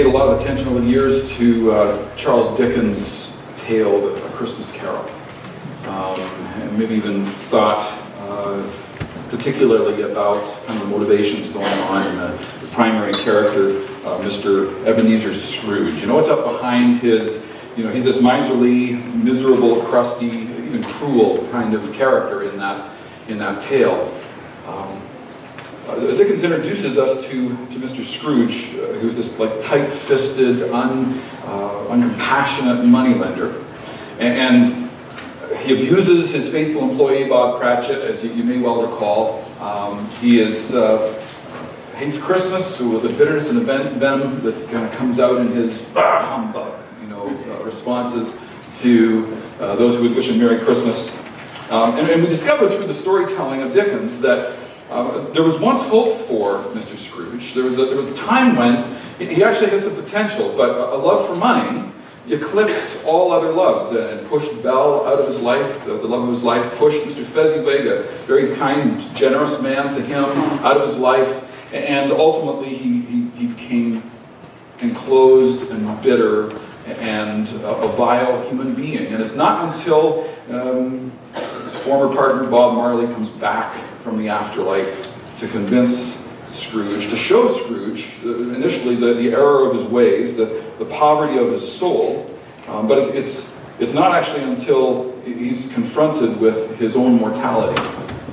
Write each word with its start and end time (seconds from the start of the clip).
paid 0.00 0.06
a 0.06 0.16
lot 0.16 0.28
of 0.28 0.40
attention 0.40 0.66
over 0.66 0.80
the 0.80 0.86
years 0.86 1.30
to 1.36 1.70
uh, 1.72 2.16
Charles 2.16 2.56
Dickens' 2.56 3.30
tale, 3.58 4.16
A 4.16 4.30
Christmas 4.30 4.72
Carol. 4.72 5.04
Um, 5.88 6.18
and 6.18 6.78
maybe 6.78 6.94
even 6.94 7.26
thought 7.50 7.86
uh, 8.20 8.66
particularly 9.28 10.00
about 10.00 10.42
kind 10.66 10.80
of 10.80 10.88
the 10.88 10.96
motivations 10.98 11.50
going 11.50 11.66
on 11.66 12.06
in 12.06 12.16
the, 12.16 12.28
the 12.62 12.66
primary 12.68 13.12
character, 13.12 13.80
uh, 14.06 14.16
Mr. 14.22 14.72
Ebenezer 14.86 15.34
Scrooge. 15.34 16.00
You 16.00 16.06
know 16.06 16.14
what's 16.14 16.30
up 16.30 16.50
behind 16.50 17.00
his, 17.00 17.44
you 17.76 17.84
know, 17.84 17.90
he's 17.90 18.04
this 18.04 18.22
miserly, 18.22 18.94
miserable, 19.22 19.82
crusty, 19.82 20.28
even 20.28 20.82
cruel 20.82 21.46
kind 21.50 21.74
of 21.74 21.92
character 21.92 22.44
in 22.44 22.56
that, 22.56 22.90
in 23.28 23.36
that 23.36 23.62
tale. 23.64 24.18
Um, 24.66 24.98
uh, 25.90 26.16
Dickens 26.16 26.42
introduces 26.42 26.98
us 26.98 27.24
to, 27.26 27.48
to 27.48 27.78
Mr. 27.78 28.04
Scrooge, 28.04 28.74
uh, 28.74 28.98
who's 28.98 29.16
this 29.16 29.36
like 29.38 29.62
tight-fisted, 29.62 30.62
un, 30.70 31.20
uh, 31.44 31.86
uncompassionate 31.88 32.84
moneylender. 32.86 33.64
And, 34.18 34.56
and 34.56 34.90
he 35.60 35.74
abuses 35.74 36.30
his 36.30 36.48
faithful 36.48 36.88
employee, 36.88 37.28
Bob 37.28 37.60
Cratchit, 37.60 38.02
as 38.02 38.22
you, 38.22 38.32
you 38.32 38.44
may 38.44 38.58
well 38.58 38.82
recall. 38.82 39.44
Um, 39.60 40.08
he 40.12 40.40
is, 40.40 40.74
uh, 40.74 41.22
hates 41.96 42.16
Christmas 42.16 42.80
with 42.80 43.04
a 43.04 43.08
bitterness 43.08 43.50
and 43.50 43.58
a 43.58 43.60
venom 43.62 44.40
that 44.42 44.68
kind 44.70 44.86
of 44.86 44.92
comes 44.92 45.20
out 45.20 45.38
in 45.38 45.52
his 45.52 45.86
humbug, 45.90 46.80
you 47.02 47.08
know, 47.08 47.26
uh, 47.28 47.62
responses 47.64 48.38
to 48.80 49.36
uh, 49.60 49.76
those 49.76 49.96
who 49.96 50.02
would 50.02 50.14
wish 50.14 50.28
him 50.28 50.38
Merry 50.38 50.58
Christmas. 50.58 51.08
Um, 51.70 51.96
and, 51.98 52.08
and, 52.10 52.22
we 52.22 52.28
discover 52.28 52.68
through 52.68 52.86
the 52.86 52.94
storytelling 52.94 53.62
of 53.62 53.72
Dickens 53.72 54.20
that 54.20 54.56
uh, 54.90 55.20
there 55.30 55.42
was 55.42 55.58
once 55.58 55.80
hope 55.82 56.18
for 56.26 56.58
Mr. 56.74 56.96
Scrooge. 56.96 57.54
There 57.54 57.64
was 57.64 57.78
a, 57.78 57.84
there 57.84 57.96
was 57.96 58.08
a 58.08 58.16
time 58.16 58.56
when 58.56 58.84
he 59.18 59.44
actually 59.44 59.70
had 59.70 59.82
some 59.82 59.94
potential, 59.94 60.52
but 60.56 60.70
a, 60.70 60.96
love 60.96 61.28
for 61.28 61.36
money 61.36 61.86
eclipsed 62.28 62.98
all 63.04 63.32
other 63.32 63.52
loves 63.52 63.96
and 63.96 64.26
pushed 64.28 64.62
Belle 64.62 65.06
out 65.06 65.18
of 65.18 65.26
his 65.26 65.40
life, 65.40 65.84
the, 65.84 65.94
the 65.94 66.06
love 66.06 66.22
of 66.24 66.28
his 66.28 66.42
life, 66.42 66.76
pushed 66.76 66.98
Mr. 67.04 67.24
Fezziwig, 67.24 67.86
a 67.86 68.02
very 68.26 68.54
kind, 68.56 69.00
generous 69.16 69.60
man 69.60 69.94
to 69.94 70.02
him, 70.02 70.24
out 70.64 70.76
of 70.76 70.86
his 70.88 70.96
life, 70.96 71.72
and 71.72 72.12
ultimately 72.12 72.76
he, 72.76 73.00
he, 73.00 73.30
he 73.30 73.46
became 73.46 74.02
enclosed 74.80 75.70
and 75.70 76.02
bitter 76.02 76.56
and 76.86 77.48
a, 77.48 77.76
a, 77.76 77.88
vile 77.96 78.42
human 78.48 78.74
being. 78.74 79.06
And 79.12 79.22
it's 79.22 79.34
not 79.34 79.74
until 79.74 80.28
um, 80.50 81.12
his 81.34 81.74
former 81.80 82.14
partner 82.14 82.48
Bob 82.48 82.74
Marley 82.74 83.06
comes 83.06 83.28
back 83.28 83.76
from 84.02 84.18
the 84.18 84.28
afterlife 84.28 85.38
to 85.38 85.48
convince 85.48 86.20
Scrooge, 86.48 87.08
to 87.10 87.16
show 87.16 87.52
Scrooge 87.52 88.08
uh, 88.24 88.34
initially 88.54 88.96
the, 88.96 89.14
the 89.14 89.30
error 89.30 89.66
of 89.66 89.74
his 89.74 89.84
ways, 89.84 90.36
the, 90.36 90.62
the 90.78 90.84
poverty 90.84 91.38
of 91.38 91.52
his 91.52 91.70
soul, 91.70 92.26
um, 92.68 92.88
but 92.88 92.98
it's, 92.98 93.14
it's, 93.14 93.52
it's 93.78 93.92
not 93.92 94.12
actually 94.12 94.42
until 94.42 95.16
he's 95.22 95.72
confronted 95.72 96.40
with 96.40 96.76
his 96.78 96.96
own 96.96 97.14
mortality 97.18 97.80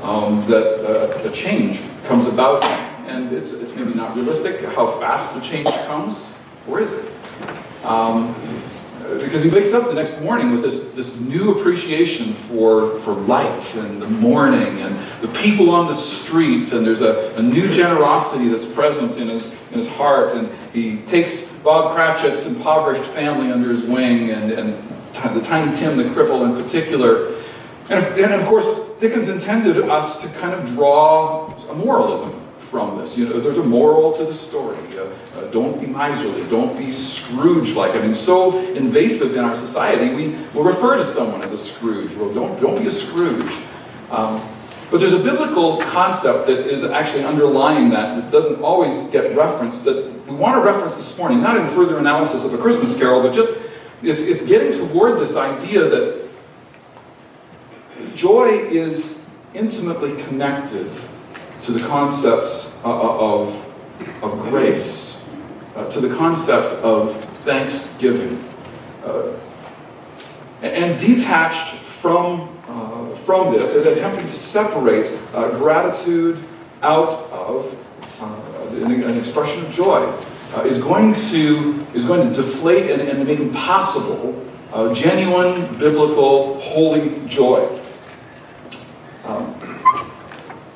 um, 0.04 0.46
that 0.48 0.84
uh, 0.86 1.30
a 1.30 1.32
change 1.32 1.80
comes 2.06 2.28
about. 2.28 2.64
And 3.08 3.32
it's, 3.32 3.52
it's 3.52 3.74
maybe 3.76 3.94
not 3.94 4.16
realistic 4.16 4.62
how 4.74 4.88
fast 5.00 5.34
the 5.34 5.40
change 5.40 5.70
comes, 5.86 6.26
or 6.68 6.82
is 6.82 6.92
it? 6.92 7.06
Um, 7.86 8.36
because 9.20 9.44
he 9.44 9.50
wakes 9.50 9.74
up 9.74 9.88
the 9.88 9.94
next 9.94 10.20
morning 10.22 10.52
with 10.52 10.62
this, 10.62 10.80
this 10.94 11.16
new 11.22 11.58
appreciation 11.58 12.34
for, 12.34 13.00
for 13.00 13.14
light 13.14 13.76
and 13.76 14.02
the 14.02 14.08
morning 14.08 14.82
and 14.82 14.96
the 15.22 15.28
people 15.40 15.70
on 15.70 15.88
the 15.88 15.96
street, 15.96 16.72
and 16.74 16.86
there's 16.86 17.02
a, 17.02 17.34
a 17.38 17.42
new 17.42 17.74
generosity 17.74 18.50
that's 18.50 18.66
present 18.66 19.18
in 19.18 19.30
his, 19.30 19.48
in 19.72 19.80
his 19.80 19.88
heart, 19.88 20.36
and 20.36 20.50
he 20.74 20.98
takes 21.04 21.42
Bob 21.64 21.96
Cratchit's 21.96 22.46
impoverished 22.46 23.10
family 23.12 23.52
under 23.52 23.70
his 23.70 23.84
wing, 23.84 24.32
and, 24.32 24.52
and 24.52 24.74
the 25.34 25.42
Tiny 25.42 25.76
Tim 25.76 25.98
the 25.98 26.04
cripple 26.06 26.46
in 26.46 26.62
particular. 26.62 27.34
And, 27.90 28.06
and 28.20 28.34
of 28.34 28.46
course, 28.46 28.88
Dickens 29.00 29.30
intended 29.30 29.78
us 29.90 30.22
to 30.22 30.28
kind 30.30 30.54
of 30.54 30.66
draw 30.76 31.54
a 31.70 31.74
moralism 31.74 32.37
from 32.78 33.00
this. 33.00 33.18
You 33.18 33.28
know, 33.28 33.40
there's 33.40 33.58
a 33.58 33.64
moral 33.64 34.16
to 34.18 34.24
the 34.24 34.34
story. 34.34 34.78
Uh, 34.96 35.10
uh, 35.36 35.50
don't 35.50 35.82
be 35.82 35.88
miserly. 35.88 36.48
Don't 36.48 36.78
be 36.78 36.92
Scrooge-like. 36.92 37.96
I 37.96 38.02
mean, 38.02 38.14
so 38.14 38.60
invasive 38.76 39.36
in 39.36 39.44
our 39.44 39.58
society, 39.58 40.14
we 40.14 40.36
will 40.54 40.64
refer 40.64 40.96
to 40.96 41.04
someone 41.04 41.42
as 41.42 41.52
a 41.52 41.58
Scrooge. 41.58 42.14
Well, 42.14 42.32
don't, 42.32 42.62
don't 42.62 42.80
be 42.80 42.88
a 42.88 42.92
Scrooge. 42.92 43.52
Um, 44.12 44.48
but 44.92 45.00
there's 45.00 45.14
a 45.14 45.18
biblical 45.18 45.80
concept 45.80 46.46
that 46.46 46.68
is 46.68 46.84
actually 46.84 47.24
underlying 47.24 47.90
that 47.90 48.22
that 48.22 48.32
doesn't 48.32 48.62
always 48.62 49.10
get 49.10 49.36
referenced 49.36 49.84
that 49.86 50.14
we 50.28 50.36
want 50.36 50.54
to 50.54 50.62
reference 50.62 50.94
this 50.94 51.18
morning, 51.18 51.42
not 51.42 51.58
in 51.58 51.66
further 51.66 51.98
analysis 51.98 52.46
of 52.46 52.54
A 52.54 52.60
Christmas 52.60 52.96
Carol, 52.96 53.24
but 53.24 53.34
just 53.34 53.50
it's, 54.04 54.20
it's 54.22 54.44
getting 54.44 54.72
toward 54.78 55.20
this 55.20 55.36
idea 55.36 55.90
that 55.90 56.30
joy 58.14 58.50
is 58.70 59.20
intimately 59.56 60.22
connected 60.26 60.92
to 61.64 61.72
the 61.72 61.88
concepts 61.88 62.74
uh, 62.84 62.90
uh, 62.90 63.42
of, 63.42 64.24
of 64.24 64.40
grace, 64.44 65.22
uh, 65.76 65.90
to 65.90 66.00
the 66.00 66.16
concept 66.16 66.68
of 66.84 67.16
thanksgiving. 67.44 68.44
Uh, 69.04 69.34
and 70.62 71.00
detached 71.00 71.76
from, 71.78 72.50
uh, 72.68 73.10
from 73.18 73.54
this 73.54 73.74
is 73.74 73.86
attempting 73.86 74.26
to 74.26 74.34
separate 74.34 75.12
uh, 75.34 75.50
gratitude 75.58 76.44
out 76.82 77.10
of 77.32 77.76
an, 78.72 79.04
an, 79.04 79.18
expression 79.18 79.66
of 79.66 79.72
joy 79.72 80.04
is, 80.66 80.78
going 80.80 81.14
to, 81.14 81.86
is 81.94 82.06
going 82.06 82.30
to 82.30 82.36
deflate 82.36 82.92
and, 82.92 83.02
and 83.02 83.26
make 83.26 83.40
impossible 83.40 84.44
genuine, 84.94 85.56
biblical, 85.78 86.60
holy 86.62 87.20
joy. 87.28 87.68
Um, 89.26 89.57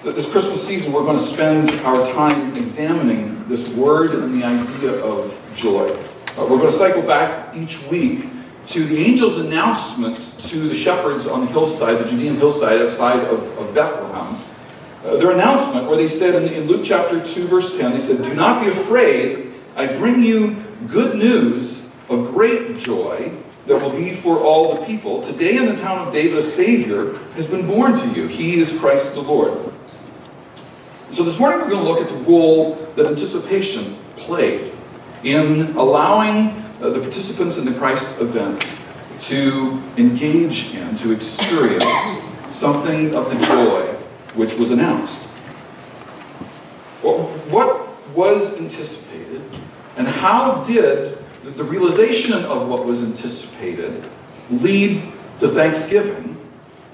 this 0.03 0.29
Christmas 0.29 0.65
season, 0.65 0.91
we're 0.91 1.03
going 1.03 1.19
to 1.19 1.23
spend 1.23 1.69
our 1.81 1.95
time 2.13 2.49
examining 2.49 3.47
this 3.47 3.69
word 3.69 4.09
and 4.11 4.33
the 4.33 4.43
idea 4.43 4.93
of 5.03 5.37
joy. 5.55 5.87
Uh, 6.37 6.47
we're 6.49 6.57
going 6.57 6.71
to 6.71 6.77
cycle 6.77 7.03
back 7.03 7.55
each 7.55 7.83
week 7.83 8.25
to 8.65 8.83
the 8.85 9.05
angel's 9.05 9.37
announcement 9.37 10.17
to 10.39 10.67
the 10.67 10.73
shepherds 10.73 11.27
on 11.27 11.41
the 11.41 11.47
hillside, 11.47 11.99
the 11.99 12.09
Judean 12.09 12.35
hillside 12.37 12.81
outside 12.81 13.19
of, 13.19 13.57
of 13.59 13.75
Bethlehem. 13.75 14.43
Uh, 15.05 15.17
their 15.17 15.31
announcement, 15.31 15.87
where 15.87 15.97
they 15.97 16.07
said 16.07 16.33
in, 16.33 16.51
in 16.51 16.67
Luke 16.67 16.81
chapter 16.83 17.23
2, 17.23 17.43
verse 17.43 17.77
10, 17.77 17.91
they 17.91 17.99
said, 17.99 18.23
Do 18.23 18.33
not 18.33 18.63
be 18.63 18.69
afraid, 18.69 19.53
I 19.75 19.85
bring 19.85 20.23
you 20.23 20.55
good 20.87 21.15
news 21.15 21.85
of 22.09 22.33
great 22.33 22.79
joy 22.79 23.31
that 23.67 23.79
will 23.79 23.95
be 23.95 24.15
for 24.15 24.39
all 24.39 24.73
the 24.73 24.85
people. 24.85 25.21
Today 25.21 25.57
in 25.57 25.67
the 25.67 25.75
town 25.75 26.07
of 26.07 26.13
David, 26.13 26.39
a 26.39 26.43
Savior 26.43 27.17
has 27.35 27.45
been 27.45 27.67
born 27.67 27.95
to 27.99 28.19
you. 28.19 28.25
He 28.27 28.59
is 28.59 28.77
Christ 28.79 29.13
the 29.13 29.21
Lord. 29.21 29.70
So 31.11 31.25
this 31.25 31.37
morning 31.37 31.59
we're 31.59 31.69
going 31.69 31.83
to 31.83 31.91
look 31.91 31.99
at 31.99 32.07
the 32.07 32.23
role 32.23 32.75
that 32.95 33.05
anticipation 33.05 33.97
played 34.15 34.71
in 35.23 35.75
allowing 35.75 36.51
uh, 36.81 36.89
the 36.89 37.01
participants 37.01 37.57
in 37.57 37.65
the 37.65 37.73
Christ 37.73 38.07
event 38.21 38.65
to 39.23 39.83
engage 39.97 40.73
in, 40.73 40.95
to 40.99 41.11
experience 41.11 41.83
something 42.49 43.13
of 43.13 43.29
the 43.29 43.45
joy 43.45 43.87
which 44.35 44.53
was 44.53 44.71
announced. 44.71 45.21
Well, 47.03 47.23
what 47.49 47.89
was 48.15 48.55
anticipated, 48.55 49.43
and 49.97 50.07
how 50.07 50.63
did 50.63 51.17
the 51.43 51.63
realization 51.65 52.31
of 52.31 52.69
what 52.69 52.85
was 52.85 53.03
anticipated 53.03 54.07
lead 54.49 55.03
to 55.41 55.49
thanksgiving 55.49 56.37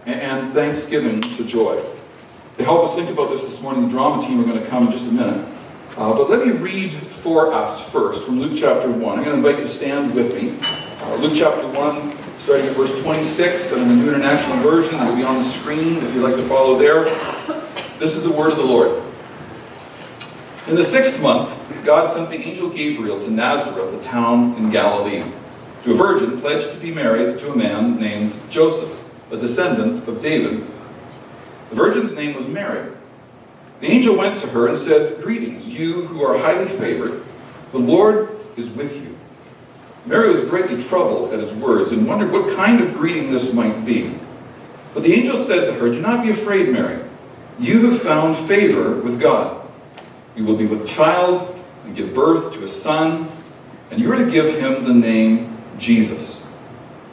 and 0.07 0.51
thanksgiving 0.53 1.21
to 1.21 1.45
joy? 1.45 1.79
To 2.57 2.63
help 2.63 2.87
us 2.87 2.95
think 2.95 3.11
about 3.11 3.29
this 3.29 3.41
this 3.41 3.61
morning, 3.61 3.83
the 3.83 3.89
drama 3.89 4.25
team 4.25 4.41
are 4.41 4.43
going 4.43 4.59
to 4.59 4.67
come 4.67 4.87
in 4.87 4.91
just 4.91 5.05
a 5.05 5.11
minute. 5.11 5.47
Uh, 5.95 6.13
but 6.13 6.27
let 6.27 6.45
me 6.45 6.53
read 6.53 6.91
for 6.91 7.53
us 7.53 7.79
first 7.89 8.23
from 8.23 8.41
Luke 8.41 8.57
chapter 8.57 8.89
1. 8.89 9.17
I'm 9.19 9.23
going 9.23 9.41
to 9.41 9.47
invite 9.47 9.59
you 9.59 9.65
to 9.65 9.69
stand 9.69 10.15
with 10.15 10.33
me. 10.33 10.57
Uh, 11.03 11.15
Luke 11.17 11.33
chapter 11.35 11.67
1, 11.67 12.17
starting 12.39 12.65
at 12.65 12.75
verse 12.75 12.99
26, 13.03 13.73
and 13.73 13.83
in 13.83 13.87
the 13.89 13.95
New 13.95 14.07
International 14.09 14.57
Version. 14.57 14.95
It'll 14.95 15.15
be 15.15 15.23
on 15.23 15.37
the 15.37 15.43
screen 15.43 15.97
if 15.97 16.15
you'd 16.15 16.23
like 16.23 16.35
to 16.35 16.47
follow 16.47 16.79
there. 16.79 17.03
This 17.99 18.15
is 18.15 18.23
the 18.23 18.31
word 18.31 18.51
of 18.51 18.57
the 18.57 18.65
Lord. 18.65 19.03
In 20.67 20.75
the 20.75 20.83
sixth 20.83 21.21
month, 21.21 21.55
God 21.85 22.09
sent 22.09 22.31
the 22.31 22.37
angel 22.37 22.71
Gabriel 22.71 23.19
to 23.19 23.29
Nazareth, 23.29 23.93
a 23.93 24.03
town 24.03 24.55
in 24.55 24.71
Galilee, 24.71 25.23
to 25.83 25.91
a 25.91 25.95
virgin 25.95 26.41
pledged 26.41 26.71
to 26.71 26.77
be 26.77 26.91
married 26.91 27.37
to 27.37 27.51
a 27.51 27.55
man 27.55 27.99
named 27.99 28.33
Joseph, 28.49 29.07
a 29.31 29.37
descendant 29.37 30.07
of 30.07 30.23
David. 30.23 30.65
The 31.69 31.75
virgin's 31.75 32.13
name 32.13 32.35
was 32.35 32.47
Mary. 32.47 32.91
The 33.79 33.87
angel 33.87 34.15
went 34.15 34.39
to 34.39 34.47
her 34.47 34.67
and 34.67 34.77
said, 34.77 35.21
Greetings, 35.21 35.67
you 35.67 36.05
who 36.05 36.23
are 36.23 36.37
highly 36.37 36.67
favored. 36.67 37.23
The 37.71 37.77
Lord 37.77 38.29
is 38.55 38.69
with 38.69 38.95
you. 38.95 39.15
Mary 40.05 40.29
was 40.29 40.41
greatly 40.41 40.81
troubled 40.83 41.33
at 41.33 41.39
his 41.39 41.51
words 41.53 41.91
and 41.91 42.07
wondered 42.07 42.31
what 42.31 42.55
kind 42.55 42.81
of 42.81 42.93
greeting 42.93 43.31
this 43.31 43.53
might 43.53 43.85
be. 43.85 44.17
But 44.93 45.03
the 45.03 45.13
angel 45.13 45.43
said 45.43 45.65
to 45.65 45.73
her, 45.73 45.91
Do 45.91 46.01
not 46.01 46.23
be 46.23 46.31
afraid, 46.31 46.69
Mary. 46.69 47.03
You 47.59 47.89
have 47.89 48.01
found 48.01 48.37
favor 48.37 48.95
with 48.95 49.19
God. 49.19 49.67
You 50.35 50.45
will 50.45 50.55
be 50.55 50.65
with 50.65 50.87
child 50.87 51.61
and 51.83 51.95
give 51.95 52.13
birth 52.13 52.53
to 52.53 52.63
a 52.63 52.67
son, 52.67 53.29
and 53.91 53.99
you 53.99 54.11
are 54.11 54.15
to 54.15 54.31
give 54.31 54.59
him 54.59 54.83
the 54.83 54.93
name 54.93 55.57
Jesus. 55.77 56.45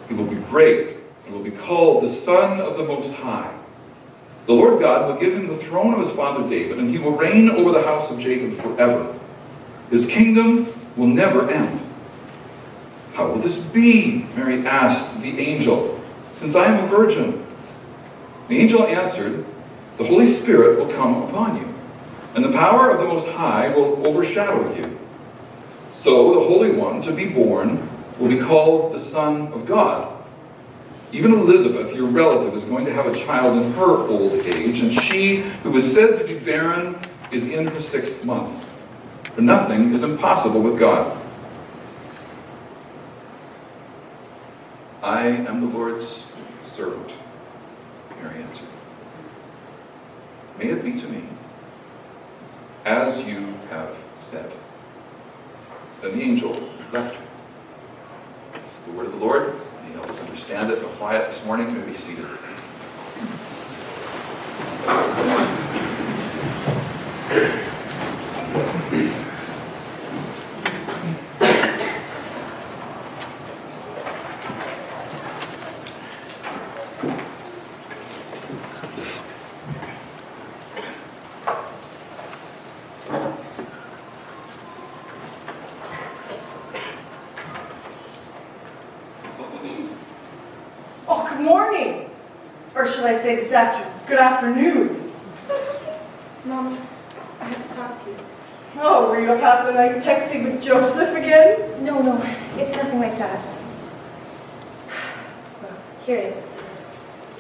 He 0.09 0.15
will 0.15 0.27
be 0.27 0.37
great 0.37 0.97
and 1.25 1.35
will 1.35 1.43
be 1.43 1.51
called 1.51 2.03
the 2.03 2.09
Son 2.09 2.61
of 2.61 2.77
the 2.77 2.85
Most 2.85 3.13
High. 3.15 3.53
The 4.47 4.53
Lord 4.53 4.81
God 4.81 5.09
will 5.09 5.21
give 5.21 5.35
him 5.35 5.47
the 5.47 5.57
throne 5.57 5.95
of 5.95 6.01
his 6.01 6.11
father 6.11 6.49
David, 6.49 6.79
and 6.79 6.91
he 6.91 6.99
will 6.99 7.13
reign 7.13 7.51
over 7.51 7.73
the 7.73 7.83
house 7.83 8.11
of 8.11 8.19
Jacob 8.19 8.53
forever. 8.53 9.19
His 9.91 10.07
kingdom 10.07 10.67
will 10.97 11.07
never 11.07 11.51
end. 11.51 11.81
How 13.15 13.29
will 13.29 13.39
this 13.39 13.59
be? 13.59 14.27
Mary 14.37 14.67
asked 14.67 15.21
the 15.23 15.39
angel, 15.39 16.01
since 16.35 16.55
I 16.55 16.67
am 16.67 16.85
a 16.85 16.87
virgin. 16.89 17.47
The 18.49 18.59
angel 18.59 18.85
answered, 18.85 19.47
The 19.97 20.05
Holy 20.05 20.27
Spirit 20.27 20.79
will 20.79 20.93
come 20.93 21.23
upon 21.23 21.57
you, 21.57 21.73
and 22.35 22.45
the 22.45 22.53
power 22.53 22.91
of 22.91 23.01
the 23.01 23.07
Most 23.07 23.27
High 23.29 23.75
will 23.75 24.07
overshadow 24.07 24.75
you. 24.77 24.99
So 25.93 26.35
the 26.35 26.47
Holy 26.47 26.73
One 26.73 27.01
to 27.03 27.13
be 27.13 27.27
born 27.27 27.89
will 28.19 28.29
be 28.29 28.39
called 28.39 28.93
the 28.93 29.01
Son 29.01 29.53
of 29.53 29.65
God. 29.65 30.14
Even 31.15 31.33
Elizabeth, 31.33 31.95
your 31.95 32.09
relative, 32.09 32.57
is 32.57 32.65
going 32.65 32.85
to 32.87 32.93
have 32.93 33.07
a 33.07 33.17
child 33.17 33.63
in 33.63 33.73
her 33.75 33.85
old 34.09 34.33
age, 34.33 34.81
and 34.81 34.93
she 34.93 35.37
who 35.63 35.71
was 35.71 35.95
said 35.95 36.19
to 36.19 36.25
be 36.27 36.37
barren 36.37 36.99
is 37.31 37.45
in 37.45 37.69
her 37.69 37.79
sixth 37.79 38.25
month. 38.25 38.69
For 39.33 39.41
nothing 39.41 39.95
is 39.95 40.03
impossible 40.03 40.61
with 40.61 40.77
God. 40.77 41.17
I 45.05 45.27
am 45.27 45.61
the 45.61 45.79
Lord's 45.79 46.25
servant, 46.63 47.13
Mary 48.21 48.43
answered. 48.43 48.67
May 50.59 50.71
it 50.71 50.83
be 50.83 51.01
to 51.01 51.07
me 51.07 51.23
as 52.85 53.21
you 53.21 53.55
have 53.71 53.97
said. 54.19 54.51
Then 56.03 56.19
the 56.19 56.25
angel 56.25 56.51
left 56.93 57.15
her. 57.15 57.25
This 58.55 58.73
is 58.73 58.85
the 58.87 58.93
word 58.93 59.07
of 59.07 59.13
the 59.13 59.19
Lord. 59.19 59.54
Understand 60.55 60.85
it 60.85 60.89
and 60.89 61.17
it 61.17 61.31
this 61.31 61.45
morning. 61.45 61.75
May 61.75 61.85
be 61.85 61.95
seated. 61.95 62.27
Oh, 91.07 91.29
good 91.29 91.45
morning. 91.45 92.09
Or 92.75 92.89
should 93.45 93.55
I 93.55 93.71
say 93.71 93.79
this 93.79 93.85
after, 93.85 94.09
good 94.09 94.19
afternoon. 94.19 95.13
Mom, 96.45 96.79
I 97.41 97.45
have 97.45 97.69
to 97.69 97.75
talk 97.75 98.05
to 98.05 98.11
you. 98.11 98.17
Oh, 98.77 99.11
were 99.11 99.21
you 99.21 99.31
up 99.33 99.41
half 99.41 99.67
the 99.67 99.73
night 99.73 99.97
texting 99.97 100.45
with 100.45 100.63
Joseph 100.63 101.17
again? 101.17 101.85
No, 101.85 102.03
no, 102.03 102.17
it's 102.57 102.73
nothing 102.73 103.01
like 103.01 103.19
that. 103.19 103.45
Well, 105.63 105.77
here 106.05 106.19
it 106.19 106.35
is. 106.35 106.47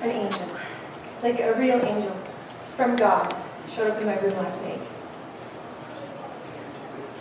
An 0.01 0.11
angel. 0.11 0.49
Like 1.23 1.41
a 1.41 1.55
real 1.55 1.81
angel. 1.81 2.17
From 2.77 2.97
God. 2.97 3.35
Showed 3.75 3.91
up 3.91 4.01
in 4.01 4.07
my 4.07 4.19
room 4.21 4.37
last 4.37 4.63
night. 4.63 4.81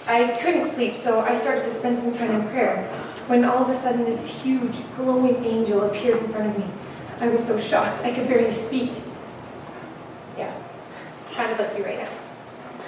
I 0.05 0.37
couldn't 0.41 0.65
sleep, 0.65 0.95
so 0.95 1.21
I 1.21 1.33
started 1.33 1.63
to 1.63 1.69
spend 1.69 1.99
some 1.99 2.13
time 2.13 2.31
in 2.31 2.47
prayer. 2.49 2.85
When 3.27 3.45
all 3.45 3.63
of 3.63 3.69
a 3.69 3.73
sudden 3.73 4.03
this 4.03 4.43
huge, 4.43 4.75
glowing 4.95 5.43
angel 5.45 5.83
appeared 5.83 6.21
in 6.21 6.31
front 6.31 6.49
of 6.49 6.57
me. 6.57 6.65
I 7.19 7.27
was 7.27 7.45
so 7.45 7.59
shocked, 7.59 8.03
I 8.03 8.11
could 8.11 8.27
barely 8.27 8.51
speak. 8.51 8.91
Yeah, 10.37 10.53
kind 11.33 11.51
of 11.51 11.59
like 11.59 11.77
you 11.77 11.85
right 11.85 11.99
now. 11.99 12.09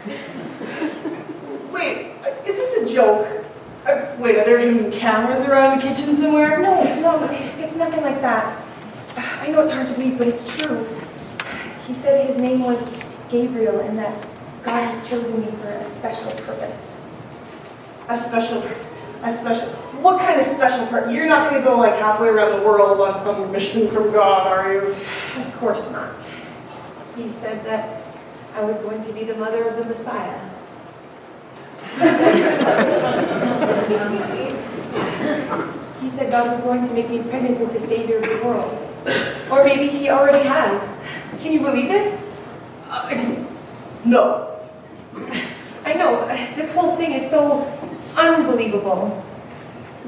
Wait, 1.71 2.11
is 2.45 2.55
this 2.55 2.91
a 2.91 2.93
joke? 2.93 3.45
Uh, 3.85 4.15
wait, 4.17 4.35
are 4.37 4.45
there 4.45 4.59
even 4.59 4.91
cameras 4.91 5.43
around 5.43 5.77
the 5.77 5.83
kitchen 5.83 6.15
somewhere? 6.15 6.59
No, 6.59 6.83
no, 7.01 7.27
it's 7.59 7.75
nothing 7.75 8.01
like 8.01 8.19
that. 8.21 8.59
I 9.15 9.47
know 9.47 9.61
it's 9.61 9.71
hard 9.71 9.85
to 9.87 9.93
believe, 9.93 10.17
but 10.17 10.27
it's 10.27 10.47
true. 10.57 10.87
He 11.85 11.93
said 11.93 12.25
his 12.25 12.37
name 12.37 12.61
was 12.61 12.89
Gabriel 13.29 13.79
and 13.81 13.95
that 13.99 14.27
God 14.63 14.89
has 14.89 15.07
chosen 15.07 15.39
me 15.39 15.51
for 15.51 15.67
a 15.67 15.85
special 15.85 16.31
purpose. 16.31 16.79
A 18.09 18.17
special, 18.17 18.63
a 19.27 19.35
special, 19.35 19.67
what 20.01 20.19
kind 20.19 20.39
of 20.39 20.45
special 20.45 20.85
part? 20.87 21.09
You're 21.11 21.27
not 21.27 21.49
going 21.49 21.61
to 21.61 21.67
go 21.67 21.77
like 21.77 21.95
halfway 21.99 22.27
around 22.27 22.59
the 22.59 22.65
world 22.65 23.01
on 23.01 23.19
some 23.21 23.51
mission 23.51 23.87
from 23.87 24.11
God, 24.11 24.47
are 24.47 24.73
you? 24.73 24.95
Of 25.41 25.55
course 25.57 25.89
not. 25.91 26.21
He 27.15 27.29
said 27.29 27.63
that 27.65 28.03
I 28.55 28.63
was 28.63 28.75
going 28.77 29.01
to 29.03 29.13
be 29.13 29.23
the 29.23 29.35
mother 29.35 29.67
of 29.67 29.77
the 29.77 29.85
Messiah. 29.85 30.39
He 36.01 36.09
said 36.09 36.31
God 36.31 36.51
was 36.51 36.61
going 36.61 36.87
to 36.87 36.93
make 36.93 37.09
me 37.09 37.23
pregnant 37.23 37.59
with 37.59 37.73
the 37.73 37.79
Savior 37.79 38.17
of 38.17 38.23
the 38.23 38.41
world. 38.45 38.77
Or 39.51 39.63
maybe 39.63 39.87
he 39.87 40.09
already 40.09 40.47
has. 40.47 40.81
Can 41.41 41.53
you 41.53 41.59
believe 41.59 41.89
it? 41.91 42.19
Uh, 42.89 43.45
no. 44.03 44.59
I 45.85 45.93
know, 45.93 46.27
this 46.55 46.71
whole 46.71 46.95
thing 46.95 47.13
is 47.13 47.29
so 47.29 47.63
unbelievable. 48.17 49.23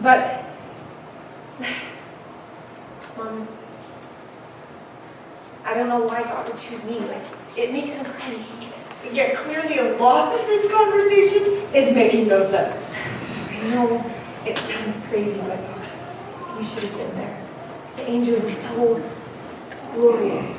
But, 0.02 0.46
Mom, 3.18 3.48
I 5.66 5.74
don't 5.74 5.90
know 5.90 6.06
why 6.06 6.24
God 6.24 6.48
would 6.48 6.58
choose 6.58 6.84
me. 6.84 7.00
Like, 7.00 7.26
it 7.58 7.74
makes 7.74 7.98
no 7.98 8.04
sense. 8.04 8.48
Yet 9.12 9.36
clearly 9.36 9.78
a 9.80 9.98
lot 9.98 10.34
of 10.38 10.46
this 10.48 10.72
conversation 10.72 11.44
is 11.74 11.96
making 11.96 12.28
no 12.28 12.44
sense. 12.50 12.94
I 13.50 13.62
know 13.70 14.04
it 14.46 14.58
sounds 14.58 14.98
crazy, 15.08 15.40
but 15.40 15.60
you 16.60 16.66
should 16.66 16.84
have 16.84 16.98
been 16.98 17.16
there. 17.16 17.44
The 17.96 18.10
angel 18.10 18.40
was 18.40 18.56
so 18.58 19.02
glorious, 19.94 20.58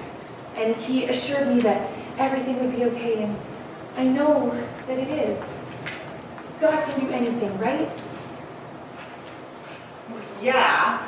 and 0.56 0.74
he 0.76 1.04
assured 1.04 1.48
me 1.54 1.60
that 1.60 1.90
everything 2.18 2.58
would 2.58 2.74
be 2.74 2.84
okay, 2.86 3.22
and 3.22 3.36
I 3.96 4.04
know 4.04 4.50
that 4.86 4.98
it 4.98 5.08
is. 5.08 5.38
God 6.60 6.88
can 6.88 7.00
do 7.06 7.12
anything, 7.12 7.56
right? 7.58 7.90
Yeah. 10.42 11.06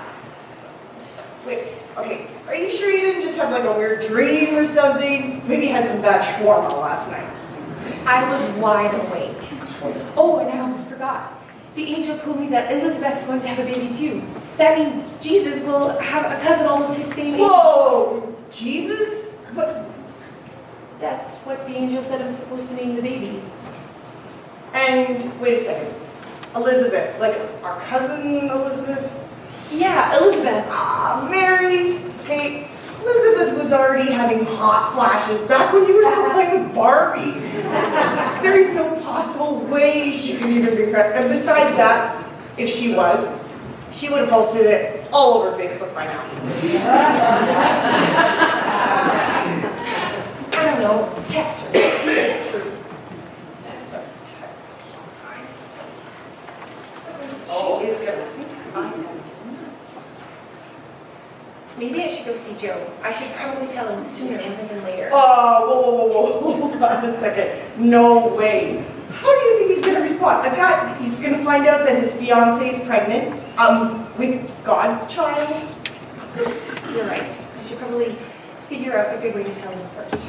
Wait, 1.46 1.68
okay. 1.96 2.26
Are 2.46 2.54
you 2.54 2.70
sure 2.70 2.90
you 2.90 3.00
didn't 3.00 3.22
just 3.22 3.36
have 3.36 3.50
like 3.50 3.64
a 3.64 3.72
weird 3.76 4.06
dream 4.06 4.56
or 4.56 4.66
something? 4.66 5.42
Maybe 5.48 5.66
you 5.66 5.72
had 5.72 5.86
some 5.88 6.02
bad 6.02 6.22
shawarma 6.22 6.72
last 6.80 7.10
night. 7.10 7.28
I 8.06 8.28
was 8.28 8.58
wide 8.58 8.94
awake. 8.94 9.36
Oh, 10.16 10.38
and 10.40 10.50
I 10.50 10.60
almost 10.60 10.88
forgot. 10.88 11.32
The 11.74 11.94
angel 11.94 12.18
told 12.18 12.40
me 12.40 12.48
that 12.48 12.72
Elizabeth's 12.72 13.24
going 13.24 13.40
to 13.40 13.48
have 13.48 13.58
a 13.58 13.72
baby 13.72 13.94
too. 13.94 14.22
That 14.58 14.78
means 14.78 15.22
Jesus 15.22 15.60
will 15.62 15.98
have 15.98 16.30
a 16.30 16.42
cousin 16.44 16.66
almost 16.66 16.98
his 16.98 17.06
same 17.14 17.34
age. 17.34 17.40
Whoa! 17.40 18.36
Jesus? 18.52 19.24
What? 19.54 19.86
That's 21.00 21.36
what 21.38 21.66
the 21.66 21.74
angel 21.74 22.02
said 22.02 22.20
I'm 22.20 22.34
supposed 22.34 22.68
to 22.68 22.74
name 22.74 22.96
the 22.96 23.02
baby. 23.02 23.40
And 24.72 25.40
wait 25.40 25.58
a 25.58 25.64
second. 25.64 25.94
Elizabeth, 26.54 27.18
like 27.20 27.36
our 27.62 27.78
cousin 27.80 28.48
Elizabeth? 28.50 29.12
Yeah, 29.70 30.18
Elizabeth. 30.18 30.64
Ah, 30.68 31.26
Mary. 31.30 32.00
Kate. 32.24 32.66
Elizabeth 33.02 33.56
was 33.58 33.72
already 33.72 34.10
having 34.10 34.44
hot 34.44 34.92
flashes 34.92 35.40
back 35.48 35.72
when 35.72 35.86
you 35.86 35.96
were 35.96 36.10
still 36.10 36.30
playing 36.32 36.64
with 36.64 36.74
Barbies. 36.74 37.40
there 38.42 38.60
is 38.60 38.74
no 38.74 38.94
possible 39.00 39.60
way 39.66 40.12
she 40.12 40.36
could 40.36 40.50
even 40.50 40.76
be 40.76 40.84
correct. 40.84 41.16
And 41.16 41.30
besides 41.30 41.74
that, 41.76 42.26
if 42.58 42.68
she 42.68 42.94
was, 42.94 43.26
she 43.90 44.10
would 44.10 44.20
have 44.20 44.28
posted 44.28 44.66
it 44.66 45.06
all 45.12 45.40
over 45.42 45.56
Facebook 45.56 45.94
by 45.94 46.04
now. 46.04 46.20
I 50.52 50.64
don't 50.66 50.80
know. 50.80 51.08
Text 51.26 51.60
her. 51.62 51.72
See 51.72 51.78
if 51.78 52.06
it's 52.06 52.50
true. 52.50 52.70
She 57.80 57.86
is 57.86 57.98
gonna 57.98 58.26
think 58.26 58.76
I 58.76 58.92
am 58.92 59.02
nuts. 59.02 60.10
Maybe 61.80 62.02
I 62.02 62.08
should 62.08 62.26
go 62.26 62.34
see 62.34 62.54
Joe. 62.60 62.92
I 63.02 63.10
should 63.10 63.32
probably 63.32 63.66
tell 63.66 63.88
him 63.88 64.04
sooner 64.04 64.36
rather 64.36 64.66
than 64.66 64.84
later. 64.84 65.08
Oh, 65.14 65.64
whoa, 65.66 65.80
whoa, 65.80 66.08
whoa, 66.08 66.40
whoa, 66.40 66.68
hold 66.68 66.82
on 66.82 67.04
a 67.06 67.14
second. 67.18 67.80
No 67.80 68.34
way. 68.36 68.84
How 69.08 69.32
do 69.32 69.46
you 69.46 69.56
think 69.56 69.70
he's 69.70 69.80
gonna 69.80 70.02
respond? 70.02 70.46
I 70.46 70.54
bet 70.54 71.00
he's 71.00 71.18
gonna 71.18 71.42
find 71.42 71.66
out 71.66 71.86
that 71.86 71.96
his 72.02 72.14
fiance 72.14 72.68
is 72.68 72.86
pregnant, 72.86 73.42
um, 73.58 74.06
with 74.18 74.46
God's 74.62 75.10
child. 75.10 75.48
You're 76.92 77.06
right. 77.06 77.22
I 77.22 77.62
should 77.66 77.78
probably 77.78 78.14
figure 78.68 78.98
out 78.98 79.16
a 79.16 79.18
good 79.22 79.34
way 79.34 79.42
to 79.42 79.54
tell 79.54 79.72
him 79.72 79.88
first. 79.96 80.22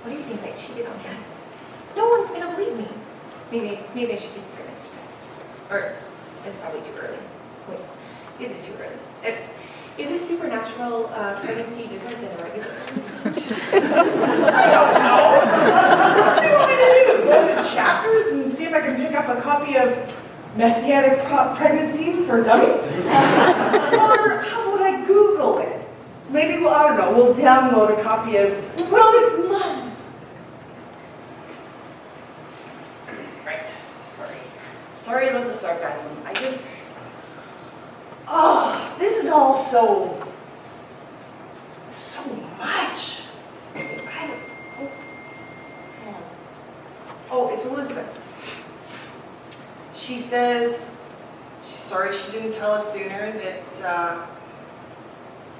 What 0.00 0.12
do 0.12 0.16
you 0.16 0.24
think 0.24 0.40
I 0.50 0.56
cheated 0.56 0.86
on 0.86 0.98
him? 1.00 1.16
No 1.94 2.08
one's 2.08 2.30
gonna 2.30 2.56
believe 2.56 2.74
me. 2.74 2.88
Maybe, 3.50 3.80
maybe 3.94 4.14
I 4.14 4.16
should 4.16 4.30
take 4.32 4.48
the 4.48 4.56
pregnancy 4.56 4.88
test. 4.96 5.18
Or 5.70 5.92
it's 6.46 6.56
probably 6.56 6.80
too 6.80 6.96
early. 6.98 7.18
Wait, 7.68 7.80
is 8.40 8.50
it 8.52 8.62
too 8.62 8.72
early? 8.80 8.96
It, 9.22 9.44
is 9.98 10.10
a 10.10 10.18
supernatural 10.26 11.06
uh, 11.06 11.40
pregnancy 11.40 11.86
different 11.88 12.20
than 12.20 12.30
a 12.32 12.42
regular? 12.42 12.68
I 14.52 14.70
don't 14.70 14.94
know. 15.00 15.22
What 16.20 16.40
do 16.40 16.46
you 16.46 16.54
want 16.54 16.70
me 16.70 16.76
to 16.76 16.84
do? 17.16 17.24
Go 17.24 17.62
to 17.62 17.68
chapters 17.74 18.26
and 18.32 18.52
see 18.52 18.64
if 18.64 18.74
I 18.74 18.80
can 18.80 18.96
pick 18.96 19.14
up 19.14 19.28
a 19.28 19.40
copy 19.40 19.76
of 19.76 19.88
Messianic 20.56 21.24
Pregnancies 21.56 22.24
for 22.26 22.42
Dummies? 22.42 22.82
or 23.06 24.42
how 24.42 24.72
would 24.72 24.82
I 24.82 25.04
Google 25.06 25.58
it? 25.58 25.88
Maybe, 26.30 26.60
we'll, 26.60 26.70
I 26.70 26.88
don't 26.88 26.98
know, 26.98 27.12
we'll 27.14 27.34
download 27.34 27.98
a 27.98 28.02
copy 28.02 28.36
of... 28.36 28.50
Mom, 28.90 29.14
it's 29.14 29.48
mom. 29.48 29.96
Right, 33.46 33.68
sorry. 34.04 34.36
Sorry 34.94 35.28
about 35.28 35.46
the 35.46 35.54
sarcasm. 35.54 36.10
I 36.26 36.34
just... 36.34 36.68
Oh, 38.28 38.94
this 38.98 39.22
is 39.22 39.30
all 39.30 39.54
so... 39.54 40.26
so 41.90 42.24
much. 42.58 43.22
I 43.74 44.26
don't... 44.26 44.90
Oh. 47.30 47.50
It's 47.52 47.66
Elizabeth. 47.66 48.12
She 49.94 50.18
says 50.18 50.84
she's 51.66 51.78
sorry 51.78 52.16
she 52.16 52.32
didn't 52.32 52.52
tell 52.52 52.72
us 52.72 52.92
sooner 52.92 53.32
that, 53.32 53.82
uh... 53.82 54.26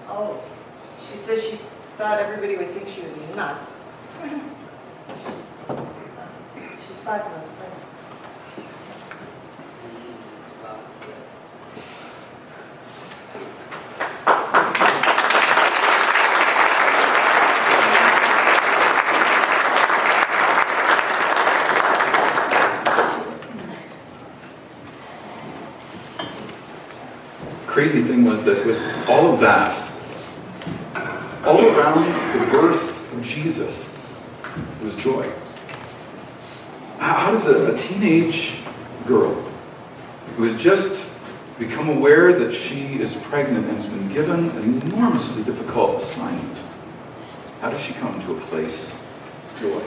Oh, 0.08 0.42
she 1.08 1.16
says 1.16 1.44
she 1.44 1.58
thought 1.96 2.18
everybody 2.18 2.56
would 2.56 2.70
think 2.70 2.88
she 2.88 3.00
was 3.02 3.12
nuts. 3.35 3.80
She's 6.88 7.00
five 7.00 7.25
months 7.30 7.50
pregnant. 7.50 7.87
Crazy 27.66 28.02
thing 28.02 28.25
was 28.25 28.36
that 28.47 28.65
with 28.65 28.81
all 29.09 29.35
of 29.35 29.41
that, 29.41 29.91
all 31.45 31.61
around 31.61 32.05
the 32.38 32.53
birth 32.53 33.12
of 33.12 33.23
Jesus 33.23 34.07
was 34.83 34.95
joy. 34.97 35.31
How 36.99 37.33
does 37.33 37.47
a, 37.47 37.75
a 37.75 37.76
teenage 37.76 38.59
girl 39.07 39.35
who 40.37 40.45
has 40.45 40.61
just 40.61 41.05
become 41.59 41.88
aware 41.88 42.33
that 42.33 42.55
she 42.55 43.00
is 43.00 43.15
pregnant 43.17 43.67
and 43.67 43.79
has 43.79 43.87
been 43.87 44.09
given 44.12 44.50
an 44.50 44.83
enormously 44.83 45.43
difficult 45.43 46.03
assignment, 46.03 46.59
how 47.61 47.71
does 47.71 47.81
she 47.81 47.95
come 47.95 48.21
to 48.26 48.37
a 48.37 48.41
place 48.43 48.95
of 48.95 49.61
joy? 49.61 49.81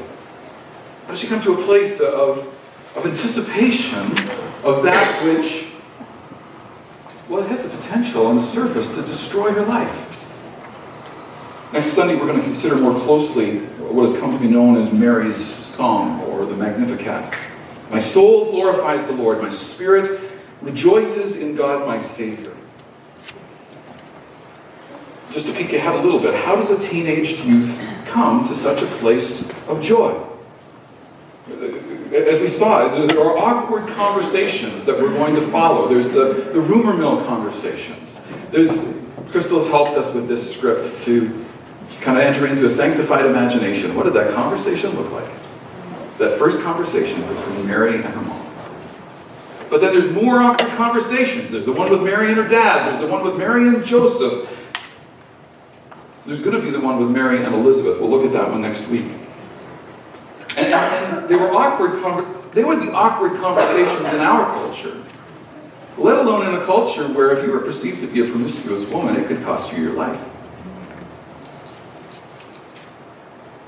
How 1.03 1.11
does 1.11 1.19
she 1.19 1.27
come 1.27 1.41
to 1.43 1.53
a 1.53 1.63
place 1.63 1.99
of, 1.99 2.53
of 2.95 3.05
anticipation 3.05 4.05
of 4.63 4.83
that 4.83 5.23
which 5.23 5.58
on 8.25 8.35
the 8.37 8.41
surface 8.41 8.87
to 8.89 9.01
destroy 9.01 9.51
her 9.51 9.65
life. 9.65 10.05
Next 11.73 11.87
Sunday, 11.87 12.15
we're 12.15 12.25
going 12.25 12.39
to 12.39 12.43
consider 12.43 12.77
more 12.77 12.99
closely 13.01 13.59
what 13.59 14.09
has 14.09 14.19
come 14.19 14.33
to 14.33 14.39
be 14.39 14.47
known 14.47 14.77
as 14.77 14.91
Mary's 14.91 15.37
Song, 15.37 16.19
or 16.23 16.45
the 16.45 16.55
Magnificat. 16.55 17.33
My 17.91 17.99
soul 17.99 18.51
glorifies 18.51 19.05
the 19.05 19.13
Lord, 19.13 19.41
my 19.41 19.49
spirit 19.49 20.19
rejoices 20.61 21.37
in 21.37 21.55
God 21.55 21.87
my 21.87 21.97
Savior. 21.97 22.55
Just 25.31 25.45
to 25.45 25.53
peek 25.53 25.73
ahead 25.73 25.95
a 25.95 26.01
little 26.01 26.19
bit, 26.19 26.33
how 26.33 26.55
does 26.55 26.69
a 26.71 26.79
teenaged 26.79 27.45
youth 27.45 27.77
come 28.05 28.47
to 28.47 28.55
such 28.55 28.81
a 28.81 28.87
place 28.97 29.47
of 29.67 29.81
joy? 29.81 30.25
As 31.47 32.39
we 32.39 32.47
saw, 32.47 32.87
there 32.87 33.19
are 33.19 33.37
awkward 33.37 33.87
conversations 33.89 34.85
that 34.85 34.99
we're 34.99 35.13
going 35.13 35.35
to 35.35 35.47
follow. 35.51 35.87
There's 35.87 36.09
the, 36.09 36.49
the 36.51 36.59
rumor 36.59 36.95
mill 36.95 37.23
conversations. 37.25 38.08
There's, 38.51 38.71
Crystal's 39.27 39.67
helped 39.67 39.97
us 39.97 40.13
with 40.13 40.27
this 40.27 40.53
script 40.53 41.01
to 41.01 41.45
kind 42.01 42.17
of 42.17 42.23
enter 42.23 42.47
into 42.47 42.65
a 42.65 42.69
sanctified 42.69 43.25
imagination. 43.25 43.95
What 43.95 44.03
did 44.03 44.13
that 44.13 44.33
conversation 44.33 44.91
look 44.91 45.11
like? 45.11 45.29
That 46.17 46.37
first 46.39 46.61
conversation 46.61 47.21
between 47.21 47.67
Mary 47.67 47.95
and 47.95 48.05
her 48.05 48.21
mom. 48.21 48.45
But 49.69 49.81
then 49.81 49.93
there's 49.93 50.11
more 50.11 50.41
awkward 50.41 50.71
conversations. 50.71 51.51
There's 51.51 51.65
the 51.65 51.71
one 51.71 51.91
with 51.91 52.01
Mary 52.01 52.29
and 52.29 52.37
her 52.37 52.47
dad. 52.47 52.87
There's 52.91 53.01
the 53.05 53.11
one 53.11 53.23
with 53.23 53.35
Mary 53.37 53.67
and 53.67 53.85
Joseph. 53.85 54.49
There's 56.25 56.41
going 56.41 56.55
to 56.55 56.61
be 56.61 56.71
the 56.71 56.79
one 56.79 56.99
with 56.99 57.11
Mary 57.11 57.43
and 57.43 57.53
Elizabeth. 57.53 57.99
We'll 57.99 58.09
look 58.09 58.25
at 58.25 58.33
that 58.33 58.49
one 58.49 58.61
next 58.61 58.87
week. 58.87 59.05
And, 60.57 60.73
and 60.73 61.29
they 61.29 61.35
were 61.35 61.51
awkward. 61.51 62.53
They 62.53 62.63
would 62.63 62.81
be 62.81 62.89
awkward 62.89 63.39
conversations 63.39 64.11
in 64.13 64.19
our 64.21 64.45
culture, 64.45 64.97
let 65.97 66.17
alone 66.17 66.47
in 66.47 66.61
a 66.61 66.65
culture 66.65 67.07
where 67.07 67.31
if 67.31 67.45
you 67.45 67.51
were 67.51 67.59
perceived 67.59 68.01
to 68.01 68.07
be 68.07 68.21
a 68.21 68.25
promiscuous 68.25 68.89
woman, 68.89 69.15
it 69.15 69.27
could 69.27 69.43
cost 69.43 69.73
you 69.73 69.83
your 69.83 69.93
life. 69.93 70.19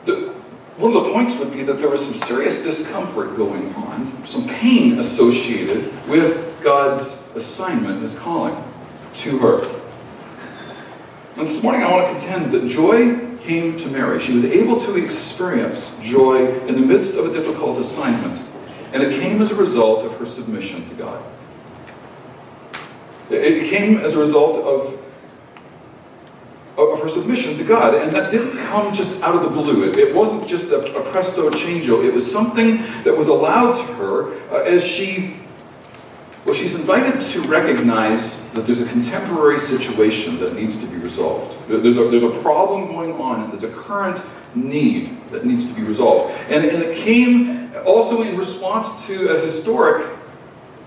The, 0.05 0.33
one 0.77 0.95
of 0.95 1.03
the 1.03 1.11
points 1.11 1.35
would 1.37 1.51
be 1.51 1.63
that 1.63 1.77
there 1.77 1.89
was 1.89 2.03
some 2.03 2.15
serious 2.15 2.61
discomfort 2.63 3.35
going 3.35 3.73
on, 3.75 4.25
some 4.25 4.47
pain 4.47 4.99
associated 4.99 5.91
with 6.07 6.61
God's 6.63 7.21
assignment, 7.35 8.01
His 8.01 8.17
calling 8.17 8.55
to 9.15 9.37
her. 9.39 9.81
And 11.37 11.47
this 11.47 11.61
morning 11.61 11.83
I 11.83 11.91
want 11.91 12.07
to 12.07 12.19
contend 12.19 12.51
that 12.51 12.69
joy 12.69 13.37
came 13.41 13.77
to 13.79 13.87
Mary. 13.89 14.19
She 14.19 14.33
was 14.33 14.45
able 14.45 14.79
to 14.81 14.95
experience 14.95 15.95
joy 16.01 16.57
in 16.67 16.75
the 16.75 16.81
midst 16.81 17.15
of 17.15 17.25
a 17.25 17.33
difficult 17.33 17.77
assignment, 17.79 18.41
and 18.93 19.01
it 19.03 19.19
came 19.19 19.41
as 19.41 19.51
a 19.51 19.55
result 19.55 20.05
of 20.05 20.17
her 20.17 20.25
submission 20.25 20.87
to 20.89 20.95
God. 20.95 21.23
It 23.31 23.69
came 23.69 23.97
as 23.97 24.15
a 24.15 24.19
result 24.19 24.63
of, 24.63 24.99
of 26.77 26.99
her 27.01 27.09
submission 27.09 27.57
to 27.57 27.63
God, 27.63 27.95
and 27.95 28.11
that 28.15 28.31
didn't 28.31 28.57
come 28.67 28.93
just 28.93 29.11
out 29.21 29.35
of 29.35 29.43
the 29.43 29.49
blue. 29.49 29.89
It, 29.89 29.97
it 29.97 30.15
wasn't 30.15 30.47
just 30.47 30.65
a, 30.65 30.79
a 30.97 31.11
presto 31.11 31.49
changeo. 31.49 32.03
It 32.05 32.13
was 32.13 32.29
something 32.29 32.77
that 33.03 33.15
was 33.15 33.27
allowed 33.27 33.73
to 33.73 33.93
her 33.93 34.33
uh, 34.51 34.63
as 34.63 34.83
she, 34.83 35.35
well, 36.45 36.55
she's 36.55 36.75
invited 36.75 37.21
to 37.21 37.41
recognize 37.43 38.41
that 38.51 38.65
there's 38.65 38.81
a 38.81 38.87
contemporary 38.87 39.59
situation 39.59 40.39
that 40.39 40.55
needs 40.55 40.77
to 40.77 40.87
be 40.87 40.97
resolved. 40.97 41.57
There's 41.69 41.97
a, 41.97 42.09
there's 42.09 42.23
a 42.23 42.41
problem 42.41 42.87
going 42.87 43.13
on, 43.13 43.43
and 43.43 43.53
there's 43.53 43.63
a 43.63 43.75
current 43.75 44.21
need 44.55 45.17
that 45.31 45.45
needs 45.45 45.65
to 45.65 45.73
be 45.73 45.83
resolved. 45.83 46.33
And, 46.49 46.65
and 46.65 46.83
it 46.83 46.97
came 46.97 47.71
also 47.85 48.21
in 48.21 48.35
response 48.37 49.05
to 49.07 49.29
a 49.29 49.39
historic 49.39 50.05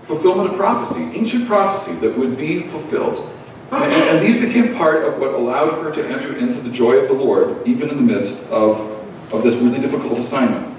fulfillment 0.05 0.51
of 0.51 0.55
prophecy, 0.55 1.01
ancient 1.17 1.47
prophecy 1.47 1.93
that 1.95 2.17
would 2.17 2.37
be 2.37 2.61
fulfilled. 2.61 3.31
And, 3.71 3.91
and 3.91 4.25
these 4.25 4.39
became 4.39 4.75
part 4.75 5.03
of 5.03 5.19
what 5.19 5.33
allowed 5.33 5.83
her 5.83 5.91
to 5.91 6.07
enter 6.07 6.37
into 6.37 6.61
the 6.61 6.69
joy 6.69 6.97
of 6.97 7.07
the 7.07 7.13
Lord, 7.13 7.65
even 7.67 7.89
in 7.89 7.95
the 7.95 8.03
midst 8.03 8.43
of, 8.45 8.79
of 9.33 9.43
this 9.43 9.55
really 9.55 9.79
difficult 9.79 10.19
assignment. 10.19 10.75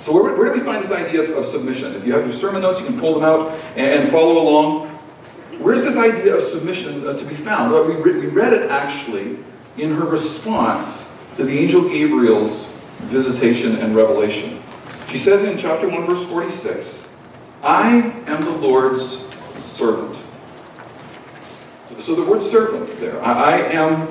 So 0.00 0.12
where, 0.12 0.36
where 0.36 0.52
do 0.52 0.58
we 0.58 0.64
find 0.64 0.84
this 0.84 0.92
idea 0.92 1.22
of, 1.22 1.30
of 1.30 1.46
submission? 1.46 1.94
If 1.94 2.06
you 2.06 2.12
have 2.12 2.24
your 2.24 2.34
sermon 2.34 2.60
notes, 2.60 2.78
you 2.78 2.86
can 2.86 3.00
pull 3.00 3.14
them 3.14 3.24
out 3.24 3.52
and, 3.74 4.02
and 4.02 4.12
follow 4.12 4.38
along. 4.38 4.88
Where's 5.58 5.82
this 5.82 5.96
idea 5.96 6.36
of 6.36 6.44
submission 6.44 7.08
uh, 7.08 7.16
to 7.16 7.24
be 7.24 7.34
found? 7.34 7.72
Well, 7.72 7.86
we, 7.86 7.94
re- 7.94 8.18
we 8.18 8.26
read 8.26 8.52
it 8.52 8.70
actually 8.70 9.38
in 9.78 9.94
her 9.94 10.04
response 10.04 11.08
to 11.36 11.44
the 11.44 11.58
angel 11.58 11.88
Gabriel's 11.88 12.64
visitation 13.04 13.76
and 13.76 13.94
revelation. 13.94 14.62
She 15.08 15.18
says 15.18 15.42
in 15.42 15.56
chapter 15.56 15.88
1, 15.88 16.06
verse 16.06 16.24
46, 16.26 17.03
I 17.64 18.12
am 18.26 18.42
the 18.42 18.50
Lord's 18.50 19.24
servant. 19.58 20.18
So 21.98 22.14
the 22.14 22.22
word 22.22 22.42
servant 22.42 22.88
there, 23.00 23.22
I, 23.24 23.32
I 23.32 23.56
am 23.72 24.08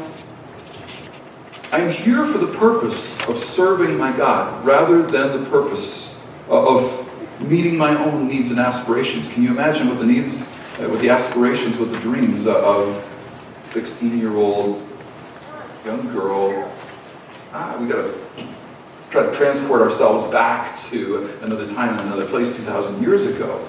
I'm 1.72 1.92
here 1.92 2.26
for 2.26 2.38
the 2.38 2.54
purpose 2.58 3.20
of 3.28 3.38
serving 3.38 3.98
my 3.98 4.16
God 4.16 4.64
rather 4.66 5.04
than 5.04 5.44
the 5.44 5.50
purpose 5.50 6.14
of 6.48 7.00
meeting 7.42 7.78
my 7.78 7.96
own 7.96 8.28
needs 8.28 8.52
and 8.52 8.60
aspirations. 8.60 9.28
Can 9.30 9.44
you 9.44 9.50
imagine 9.50 9.88
what 9.88 10.00
the 10.00 10.06
needs, 10.06 10.44
uh, 10.44 10.88
what 10.88 11.00
the 11.02 11.10
aspirations, 11.10 11.80
what 11.80 11.92
the 11.92 12.00
dreams 12.00 12.46
of 12.46 12.88
16-year-old 13.66 14.88
young 15.86 16.12
girl? 16.14 16.72
Ah, 17.54 17.76
we 17.80 17.88
got 17.88 18.06
try 19.14 19.24
to 19.28 19.32
transport 19.32 19.80
ourselves 19.80 20.30
back 20.32 20.76
to 20.90 21.30
another 21.44 21.68
time 21.68 22.00
and 22.00 22.02
another 22.08 22.26
place 22.26 22.50
2,000 22.56 23.00
years 23.00 23.28
ago. 23.28 23.64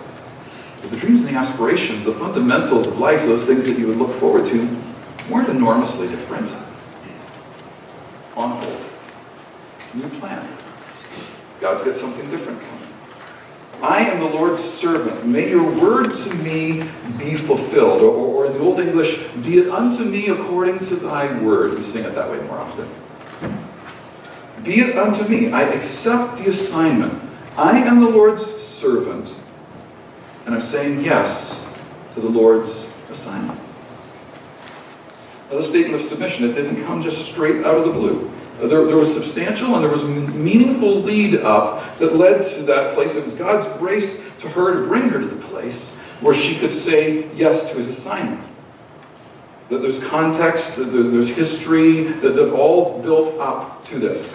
But 0.81 0.91
the 0.91 0.97
dreams 0.97 1.21
and 1.21 1.29
the 1.29 1.35
aspirations, 1.35 2.03
the 2.03 2.15
fundamentals 2.15 2.87
of 2.87 2.99
life, 2.99 3.21
those 3.27 3.45
things 3.45 3.65
that 3.65 3.79
you 3.79 3.89
would 3.89 3.99
look 3.99 4.13
forward 4.13 4.47
to, 4.47 4.81
weren't 5.29 5.51
enormously 5.51 6.09
different. 6.09 6.51
On 8.37 8.53
hold. 8.53 8.85
New 9.93 10.09
plan. 10.19 10.49
God's 11.61 11.83
got 11.83 11.97
something 11.97 12.31
different 12.31 12.59
coming. 12.59 12.89
I 13.83 14.01
am 14.09 14.21
the 14.21 14.31
Lord's 14.31 14.65
servant. 14.65 15.27
May 15.27 15.51
your 15.51 15.71
word 15.79 16.15
to 16.15 16.35
me 16.37 16.89
be 17.19 17.37
fulfilled. 17.37 18.01
Or, 18.01 18.15
or 18.15 18.47
in 18.47 18.55
the 18.55 18.61
Old 18.61 18.81
English, 18.81 19.23
be 19.43 19.59
it 19.59 19.69
unto 19.69 20.05
me 20.05 20.29
according 20.29 20.79
to 20.79 20.97
thy 20.97 21.39
word. 21.41 21.75
We 21.75 21.83
sing 21.83 22.05
it 22.05 22.15
that 22.15 22.31
way 22.31 22.39
more 22.47 22.57
often. 22.57 22.89
Be 24.65 24.81
it 24.81 24.97
unto 24.97 25.29
me. 25.29 25.53
I 25.53 25.63
accept 25.63 26.39
the 26.39 26.49
assignment. 26.49 27.23
I 27.57 27.79
am 27.79 28.01
the 28.01 28.09
Lord's 28.09 28.45
servant. 28.45 29.35
And 30.47 30.55
I'm 30.55 30.63
saying 30.63 31.03
yes 31.03 31.63
to 32.15 32.21
the 32.21 32.29
Lord's 32.29 32.89
assignment. 33.11 33.59
Now, 35.51 35.57
the 35.59 35.63
statement 35.63 36.01
of 36.01 36.09
submission, 36.09 36.49
it 36.49 36.55
didn't 36.55 36.85
come 36.85 37.03
just 37.03 37.27
straight 37.27 37.65
out 37.65 37.77
of 37.77 37.85
the 37.85 37.93
blue. 37.93 38.33
Uh, 38.61 38.67
there, 38.67 38.85
there 38.87 38.97
was 38.97 39.13
substantial 39.13 39.75
and 39.75 39.85
there 39.85 39.91
was 39.91 40.05
meaningful 40.05 41.03
lead 41.03 41.37
up 41.37 41.99
that 41.99 42.17
led 42.17 42.43
to 42.55 42.63
that 42.63 42.95
place. 42.95 43.15
It 43.15 43.25
was 43.25 43.35
God's 43.35 43.67
grace 43.79 44.21
to 44.39 44.49
her 44.49 44.81
to 44.81 44.87
bring 44.87 45.11
her 45.11 45.21
to 45.21 45.27
the 45.27 45.43
place 45.47 45.95
where 46.21 46.35
she 46.35 46.57
could 46.57 46.73
say 46.73 47.31
yes 47.35 47.71
to 47.71 47.77
his 47.77 47.89
assignment. 47.89 48.43
That 49.69 49.83
there's 49.83 50.03
context, 50.05 50.77
that 50.77 50.85
there's 50.85 51.29
history, 51.29 52.05
that 52.05 52.31
they've 52.31 52.55
all 52.55 53.03
built 53.03 53.39
up 53.39 53.85
to 53.87 53.99
this. 53.99 54.33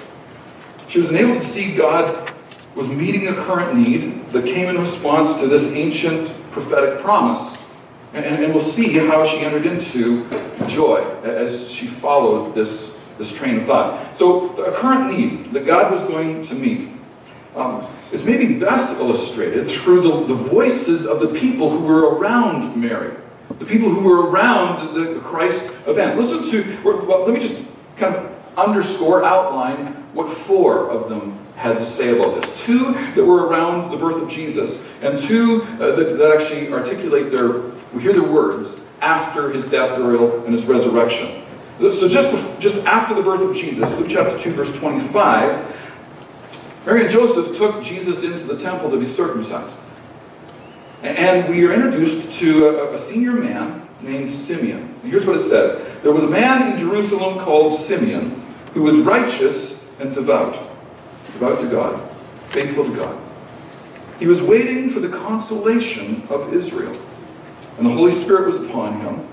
She 0.89 1.00
was 1.00 1.10
enabled 1.10 1.41
to 1.41 1.46
see 1.46 1.75
God 1.75 2.34
was 2.75 2.88
meeting 2.88 3.27
a 3.27 3.34
current 3.34 3.77
need 3.77 4.25
that 4.31 4.46
came 4.46 4.69
in 4.69 4.77
response 4.77 5.36
to 5.39 5.48
this 5.48 5.63
ancient 5.74 6.27
prophetic 6.51 7.00
promise. 7.01 7.58
And, 8.13 8.25
and 8.25 8.53
we'll 8.53 8.63
see 8.63 8.98
how 8.98 9.25
she 9.27 9.39
entered 9.39 9.65
into 9.65 10.27
joy 10.67 11.03
as 11.24 11.69
she 11.69 11.86
followed 11.86 12.55
this 12.55 12.91
this 13.19 13.31
train 13.31 13.58
of 13.58 13.65
thought. 13.65 14.17
So, 14.17 14.55
a 14.63 14.72
current 14.72 15.15
need 15.15 15.51
that 15.51 15.65
God 15.65 15.91
was 15.91 16.01
going 16.03 16.43
to 16.46 16.55
meet 16.55 16.89
um, 17.53 17.86
is 18.12 18.24
maybe 18.24 18.55
best 18.55 18.98
illustrated 18.98 19.69
through 19.69 20.01
the, 20.01 20.34
the 20.34 20.34
voices 20.34 21.05
of 21.05 21.19
the 21.19 21.27
people 21.27 21.69
who 21.69 21.79
were 21.79 22.15
around 22.15 22.75
Mary, 22.77 23.13
the 23.60 23.65
people 23.65 23.89
who 23.89 24.01
were 24.01 24.29
around 24.29 24.96
the 24.96 25.19
Christ 25.19 25.74
event. 25.86 26.17
Listen 26.17 26.50
to, 26.50 26.77
well, 26.84 27.25
let 27.25 27.34
me 27.34 27.41
just 27.41 27.62
kind 27.98 28.15
of 28.15 28.58
underscore, 28.58 29.25
outline 29.25 29.98
what 30.13 30.29
four 30.29 30.89
of 30.89 31.09
them 31.09 31.37
had 31.55 31.77
to 31.77 31.85
say 31.85 32.17
about 32.17 32.41
this. 32.41 32.63
Two 32.63 32.93
that 32.93 33.23
were 33.23 33.47
around 33.47 33.91
the 33.91 33.97
birth 33.97 34.21
of 34.21 34.29
Jesus, 34.29 34.85
and 35.01 35.19
two 35.19 35.63
uh, 35.73 35.95
that, 35.95 36.17
that 36.17 36.39
actually 36.39 36.71
articulate 36.71 37.31
their, 37.31 37.61
we 37.93 38.01
hear 38.01 38.13
their 38.13 38.23
words 38.23 38.81
after 39.01 39.49
his 39.51 39.65
death, 39.65 39.97
burial, 39.97 40.43
and 40.45 40.53
his 40.53 40.65
resurrection. 40.65 41.43
So 41.79 42.07
just, 42.09 42.59
just 42.59 42.75
after 42.85 43.15
the 43.15 43.21
birth 43.21 43.41
of 43.41 43.55
Jesus, 43.55 43.91
Luke 43.93 44.07
chapter 44.09 44.37
2, 44.37 44.51
verse 44.51 44.73
25, 44.73 45.77
Mary 46.85 47.01
and 47.03 47.09
Joseph 47.09 47.55
took 47.57 47.83
Jesus 47.83 48.23
into 48.23 48.43
the 48.43 48.57
temple 48.57 48.89
to 48.91 48.97
be 48.97 49.05
circumcised. 49.05 49.79
And 51.03 51.49
we 51.49 51.65
are 51.65 51.73
introduced 51.73 52.37
to 52.39 52.67
a, 52.67 52.93
a 52.93 52.97
senior 52.97 53.31
man 53.31 53.87
named 54.01 54.29
Simeon. 54.29 54.93
Here's 55.03 55.25
what 55.25 55.37
it 55.37 55.41
says. 55.41 55.81
There 56.03 56.11
was 56.11 56.23
a 56.23 56.29
man 56.29 56.71
in 56.71 56.77
Jerusalem 56.77 57.39
called 57.39 57.73
Simeon 57.73 58.41
who 58.73 58.83
was 58.83 58.95
righteous 58.97 59.78
and 59.99 60.13
devout, 60.13 60.53
devout 61.25 61.59
to 61.59 61.69
God, 61.69 62.11
faithful 62.49 62.85
to 62.85 62.95
God. 62.95 63.21
He 64.19 64.27
was 64.27 64.41
waiting 64.41 64.89
for 64.89 64.99
the 64.99 65.09
consolation 65.09 66.23
of 66.29 66.53
Israel. 66.53 66.95
And 67.77 67.85
the 67.85 67.91
Holy 67.91 68.11
Spirit 68.11 68.45
was 68.45 68.57
upon 68.57 68.99
him. 68.99 69.25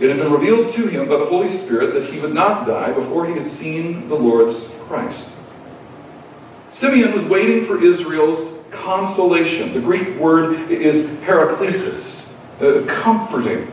It 0.00 0.08
had 0.08 0.18
been 0.18 0.32
revealed 0.32 0.70
to 0.74 0.86
him 0.86 1.08
by 1.08 1.16
the 1.16 1.24
Holy 1.24 1.48
Spirit 1.48 1.94
that 1.94 2.04
he 2.12 2.20
would 2.20 2.34
not 2.34 2.66
die 2.66 2.92
before 2.92 3.26
he 3.26 3.34
had 3.34 3.48
seen 3.48 4.08
the 4.08 4.14
Lord's 4.14 4.68
Christ. 4.86 5.28
Simeon 6.70 7.12
was 7.12 7.24
waiting 7.24 7.64
for 7.64 7.82
Israel's 7.82 8.58
consolation. 8.70 9.72
The 9.72 9.80
Greek 9.80 10.16
word 10.16 10.70
is 10.70 11.06
paraklesis, 11.20 12.32
uh, 12.60 12.84
comforting. 12.86 13.70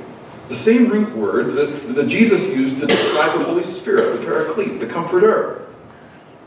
The 0.48 0.56
same 0.56 0.88
root 0.90 1.16
word 1.16 1.54
that, 1.56 1.96
that 1.96 2.08
Jesus 2.08 2.44
used 2.44 2.80
to 2.80 2.88
describe 2.88 3.38
the 3.40 3.46
Holy 3.46 3.64
Spirit, 3.64 4.20
the 4.20 4.26
paraclete, 4.26 4.80
the 4.80 4.86
comforter. 4.86 5.68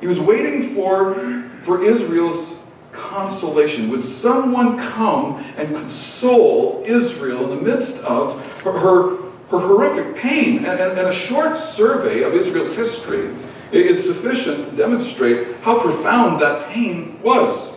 He 0.05 0.07
was 0.07 0.21
waiting 0.21 0.75
for, 0.75 1.15
for 1.63 1.83
Israel's 1.83 2.53
consolation. 2.93 3.89
Would 3.89 4.05
someone 4.05 4.77
come 4.77 5.43
and 5.57 5.75
console 5.75 6.83
Israel 6.85 7.51
in 7.51 7.57
the 7.57 7.65
midst 7.65 8.03
of 8.03 8.55
her 8.65 9.17
her 9.49 9.61
horrific 9.61 10.17
pain. 10.17 10.59
And, 10.67 10.79
and, 10.79 10.99
and, 10.99 11.09
a 11.09 11.13
short 11.13 11.57
survey 11.57 12.23
of 12.23 12.35
Israel's 12.35 12.75
history 12.77 13.35
is 13.73 14.05
sufficient 14.05 14.69
to 14.69 14.77
demonstrate 14.77 15.57
how 15.63 15.81
profound 15.81 16.43
that 16.43 16.69
pain 16.69 17.19
was. 17.23 17.73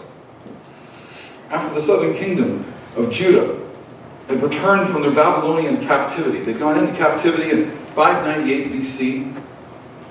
After 1.49 1.73
the 1.73 1.81
southern 1.81 2.13
kingdom 2.13 2.65
of 2.97 3.09
Judah 3.09 3.57
had 4.27 4.43
returned 4.43 4.89
from 4.89 5.01
their 5.01 5.11
Babylonian 5.11 5.79
captivity, 5.87 6.39
they'd 6.39 6.59
gone 6.59 6.77
into 6.77 6.93
captivity 6.97 7.51
in 7.51 7.71
598 7.95 8.71
BC. 8.73 9.43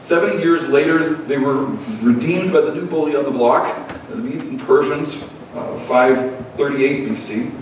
70 0.07 0.40
years 0.40 0.69
later, 0.69 1.14
they 1.14 1.37
were 1.37 1.64
redeemed 2.01 2.53
by 2.53 2.61
the 2.61 2.73
new 2.73 2.87
bully 2.87 3.16
on 3.16 3.25
the 3.25 3.31
block, 3.33 3.90
the 4.09 4.14
Medes 4.14 4.47
and 4.47 4.61
Persians, 4.61 5.21
uh, 5.53 5.77
538 5.81 7.09
BC. 7.09 7.53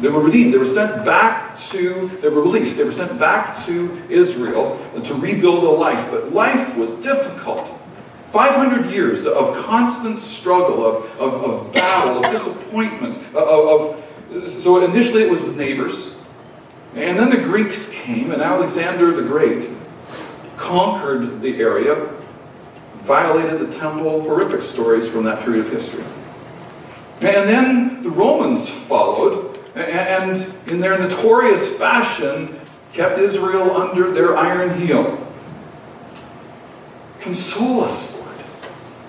They 0.00 0.08
were 0.08 0.20
redeemed. 0.20 0.52
They 0.52 0.58
were 0.58 0.66
sent 0.66 1.02
back 1.06 1.58
to, 1.70 2.10
they 2.20 2.28
were 2.28 2.42
released. 2.42 2.76
They 2.76 2.84
were 2.84 2.92
sent 2.92 3.18
back 3.18 3.64
to 3.64 4.02
Israel 4.10 4.78
to 5.02 5.14
rebuild 5.14 5.64
a 5.64 5.70
life. 5.70 6.10
But 6.10 6.34
life 6.34 6.76
was 6.76 6.92
difficult. 7.02 7.72
500 8.32 8.92
years 8.92 9.24
of 9.24 9.64
constant 9.64 10.18
struggle, 10.18 10.84
of, 10.84 11.04
of, 11.18 11.42
of 11.42 11.72
battle, 11.72 12.22
of 12.22 12.30
disappointment, 12.30 13.16
of, 13.34 13.96
of, 14.30 14.60
so 14.60 14.84
initially 14.84 15.22
it 15.22 15.30
was 15.30 15.40
with 15.40 15.56
neighbors. 15.56 16.16
And 16.94 17.18
then 17.18 17.30
the 17.30 17.38
Greeks 17.38 17.88
came, 17.88 18.30
and 18.30 18.42
Alexander 18.42 19.16
the 19.16 19.22
Great 19.22 19.70
conquered 20.62 21.42
the 21.42 21.60
area, 21.60 22.08
violated 23.04 23.68
the 23.68 23.78
temple, 23.78 24.22
horrific 24.22 24.62
stories 24.62 25.08
from 25.08 25.24
that 25.24 25.44
period 25.44 25.66
of 25.66 25.72
history. 25.72 26.04
And 27.20 27.48
then 27.48 28.02
the 28.02 28.10
Romans 28.10 28.68
followed, 28.68 29.58
and 29.74 30.46
in 30.68 30.80
their 30.80 30.98
notorious 30.98 31.76
fashion, 31.76 32.58
kept 32.92 33.18
Israel 33.18 33.76
under 33.76 34.12
their 34.12 34.36
iron 34.36 34.78
heel. 34.80 35.18
Console 37.20 37.84
us, 37.84 38.12
Lord. 38.14 38.28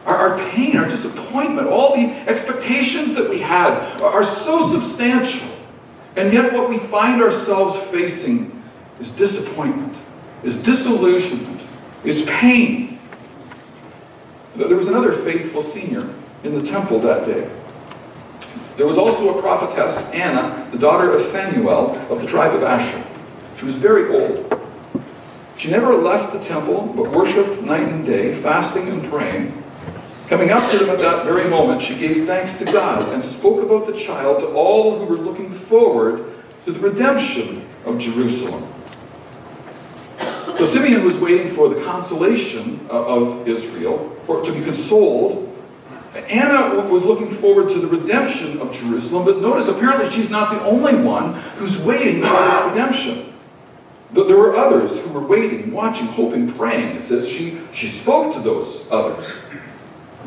Our, 0.06 0.16
our 0.16 0.50
pain, 0.50 0.78
our 0.78 0.88
disappointment, 0.88 1.68
all 1.68 1.96
the 1.96 2.12
expectations 2.30 3.14
that 3.16 3.30
we 3.30 3.40
had 3.40 4.02
are 4.02 4.24
so 4.24 4.72
substantial. 4.72 5.50
And 6.16 6.32
yet, 6.32 6.54
what 6.54 6.70
we 6.70 6.78
find 6.78 7.22
ourselves 7.22 7.80
facing 7.90 8.64
is 9.00 9.12
disappointment, 9.12 9.96
is 10.44 10.58
disillusionment, 10.58 11.62
is 12.04 12.24
pain. 12.24 13.00
There 14.56 14.76
was 14.76 14.88
another 14.88 15.14
faithful 15.14 15.64
senior 15.64 16.08
in 16.44 16.54
the 16.54 16.64
temple 16.64 17.00
that 17.00 17.26
day. 17.26 17.50
There 18.78 18.88
was 18.88 18.98
also 18.98 19.38
a 19.38 19.42
prophetess, 19.42 19.98
Anna, 20.12 20.68
the 20.72 20.78
daughter 20.78 21.12
of 21.12 21.26
Phanuel 21.28 21.96
of 22.12 22.22
the 22.22 22.28
tribe 22.28 22.54
of 22.54 22.64
Asher. 22.64 23.04
She 23.58 23.66
was 23.66 23.76
very 23.76 24.16
old. 24.16 24.60
She 25.58 25.70
never 25.70 25.94
left 25.96 26.34
the 26.34 26.40
temple, 26.40 26.92
but 26.96 27.12
worshipped 27.12 27.62
night 27.62 27.88
and 27.88 28.06
day, 28.06 28.36
fasting 28.36 28.88
and 28.90 29.04
praying. 29.10 29.64
Coming 30.28 30.50
up 30.50 30.70
to 30.72 30.78
them 30.78 30.90
at 30.90 31.00
that 31.00 31.26
very 31.26 31.48
moment, 31.50 31.82
she 31.82 31.96
gave 31.96 32.26
thanks 32.26 32.58
to 32.58 32.66
God 32.66 33.08
and 33.14 33.24
spoke 33.24 33.62
about 33.62 33.86
the 33.86 33.98
child 33.98 34.40
to 34.40 34.48
all 34.48 34.98
who 34.98 35.06
were 35.06 35.22
looking 35.22 35.52
forward 35.52 36.26
to 36.66 36.72
the 36.72 36.80
redemption 36.80 37.68
of 37.86 38.00
Jerusalem. 38.00 38.68
So 40.58 40.66
Simeon 40.66 41.04
was 41.04 41.18
waiting 41.18 41.50
for 41.50 41.70
the 41.70 41.84
consolation 41.84 42.86
of 42.90 43.48
Israel, 43.48 44.10
for 44.24 44.44
to 44.44 44.52
be 44.52 44.62
consoled 44.62 45.54
Anna 46.16 46.76
was 46.90 47.04
looking 47.04 47.32
forward 47.32 47.70
to 47.70 47.80
the 47.80 47.88
redemption 47.88 48.62
of 48.62 48.72
Jerusalem, 48.74 49.26
but 49.26 49.42
notice 49.42 49.68
apparently 49.68 50.12
she's 50.12 50.30
not 50.30 50.54
the 50.54 50.64
only 50.64 50.96
one 50.96 51.34
who's 51.58 51.78
waiting 51.80 52.22
for 52.22 52.28
this 52.28 52.66
redemption. 52.70 53.34
There 54.12 54.38
were 54.38 54.56
others 54.56 55.00
who 55.00 55.10
were 55.10 55.26
waiting, 55.26 55.72
watching, 55.72 56.06
hoping, 56.06 56.54
praying. 56.54 56.98
It 56.98 57.04
says 57.04 57.28
she, 57.28 57.60
she 57.74 57.88
spoke 57.88 58.36
to 58.36 58.42
those 58.42 58.86
others. 58.92 59.34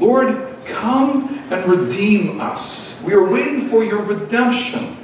Lord, 0.00 0.56
come 0.64 1.38
and 1.50 1.64
redeem 1.70 2.40
us. 2.40 3.00
We 3.02 3.14
are 3.14 3.24
waiting 3.24 3.68
for 3.68 3.84
your 3.84 4.02
redemption. 4.02 4.96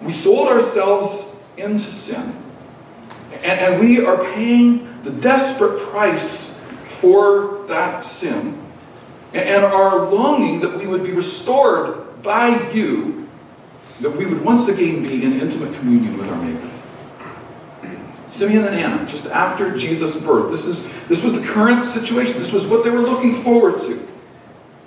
We 0.00 0.12
sold 0.12 0.48
ourselves 0.48 1.26
into 1.56 1.90
sin, 1.90 2.32
and, 3.44 3.60
and 3.60 3.80
we 3.80 4.04
are 4.04 4.24
paying 4.34 5.02
the 5.02 5.10
desperate 5.10 5.80
price 5.80 6.56
for 6.84 7.64
that 7.68 8.04
sin 8.04 8.60
and 9.32 9.64
our 9.64 10.10
longing 10.10 10.60
that 10.60 10.76
we 10.76 10.86
would 10.86 11.04
be 11.04 11.12
restored 11.12 12.22
by 12.22 12.70
you, 12.72 13.28
that 14.00 14.10
we 14.10 14.26
would 14.26 14.44
once 14.44 14.68
again 14.68 15.02
be 15.02 15.24
in 15.24 15.40
intimate 15.40 15.74
communion 15.78 16.16
with 16.18 16.28
our 16.28 16.42
Maker. 16.42 16.70
Simeon 18.28 18.64
and 18.64 18.74
Anna, 18.74 19.06
just 19.06 19.26
after 19.26 19.76
Jesus' 19.76 20.16
birth, 20.16 20.50
this, 20.50 20.66
is, 20.66 20.88
this 21.08 21.22
was 21.22 21.34
the 21.34 21.42
current 21.46 21.84
situation. 21.84 22.38
This 22.38 22.52
was 22.52 22.66
what 22.66 22.84
they 22.84 22.90
were 22.90 23.00
looking 23.00 23.42
forward 23.42 23.80
to. 23.80 24.06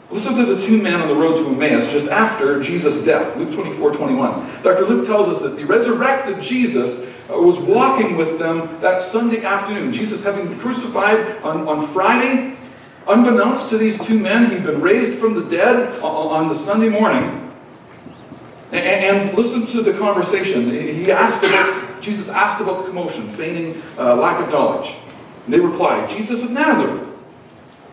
Listen 0.10 0.36
to 0.36 0.46
the 0.46 0.66
two 0.66 0.82
men 0.82 1.02
on 1.02 1.08
the 1.08 1.16
road 1.16 1.38
to 1.38 1.48
Emmaus 1.48 1.92
just 1.92 2.08
after 2.08 2.62
Jesus' 2.62 3.04
death, 3.04 3.36
Luke 3.38 3.54
24, 3.54 3.94
21. 3.94 4.62
Dr. 4.62 4.86
Luke 4.86 5.08
tells 5.08 5.28
us 5.28 5.42
that 5.42 5.56
the 5.56 5.66
resurrected 5.66 6.42
Jesus 6.42 7.08
was 7.40 7.60
walking 7.60 8.18
with 8.18 8.40
them 8.40 8.80
that 8.82 9.02
Sunday 9.02 9.44
afternoon. 9.44 9.92
Jesus 9.92 10.24
having 10.24 10.48
been 10.48 10.60
crucified 10.60 11.42
on, 11.42 11.68
on 11.68 11.88
Friday, 11.88 12.56
unbeknownst 13.08 13.70
to 13.70 13.78
these 13.78 13.98
two 14.06 14.20
men, 14.20 14.52
he'd 14.52 14.64
been 14.64 14.82
raised 14.82 15.20
from 15.20 15.34
the 15.34 15.50
dead 15.50 16.00
on 16.02 16.50
the 16.50 16.56
Sunday 16.56 16.90
morning. 16.90 17.40
And, 18.72 19.36
listen 19.38 19.68
to 19.68 19.84
the 19.84 19.94
conversation. 19.94 20.72
He 20.72 21.12
asked 21.12 21.44
about, 21.44 22.02
Jesus 22.02 22.28
asked 22.28 22.60
about 22.60 22.84
the 22.84 22.88
commotion, 22.88 23.30
feigning 23.30 23.82
uh, 23.98 24.16
lack 24.16 24.42
of 24.42 24.50
knowledge. 24.50 24.96
And 25.46 25.54
they 25.54 25.60
replied, 25.60 26.10
Jesus 26.10 26.42
of 26.42 26.50
Nazareth. 26.52 27.08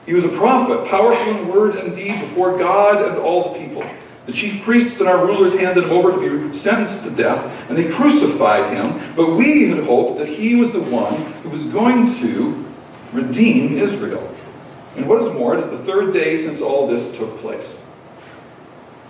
He 0.07 0.15
was 0.15 0.25
a 0.25 0.31
prophet, 0.31 0.89
powerful 0.89 1.37
in 1.37 1.49
word 1.49 1.77
and 1.77 1.95
deed 1.95 2.21
before 2.21 2.59
God 2.59 3.03
and 3.03 3.19
all 3.19 3.53
the 3.53 3.59
people. 3.59 3.85
The 4.31 4.37
chief 4.37 4.63
priests 4.63 5.01
and 5.01 5.09
our 5.09 5.27
rulers 5.27 5.55
handed 5.55 5.83
him 5.83 5.91
over 5.91 6.13
to 6.13 6.49
be 6.49 6.55
sentenced 6.57 7.03
to 7.03 7.11
death, 7.11 7.69
and 7.69 7.77
they 7.77 7.91
crucified 7.91 8.73
him. 8.73 9.01
But 9.17 9.35
we 9.35 9.69
had 9.71 9.83
hoped 9.83 10.19
that 10.19 10.29
he 10.29 10.55
was 10.55 10.71
the 10.71 10.81
one 10.81 11.17
who 11.43 11.49
was 11.49 11.65
going 11.65 12.07
to 12.21 12.65
redeem 13.11 13.77
Israel. 13.77 14.33
And 14.95 15.09
what 15.09 15.21
is 15.21 15.35
more, 15.35 15.59
it 15.59 15.65
is 15.65 15.71
the 15.77 15.85
third 15.85 16.15
day 16.15 16.37
since 16.37 16.61
all 16.61 16.87
this 16.87 17.17
took 17.19 17.39
place. 17.39 17.85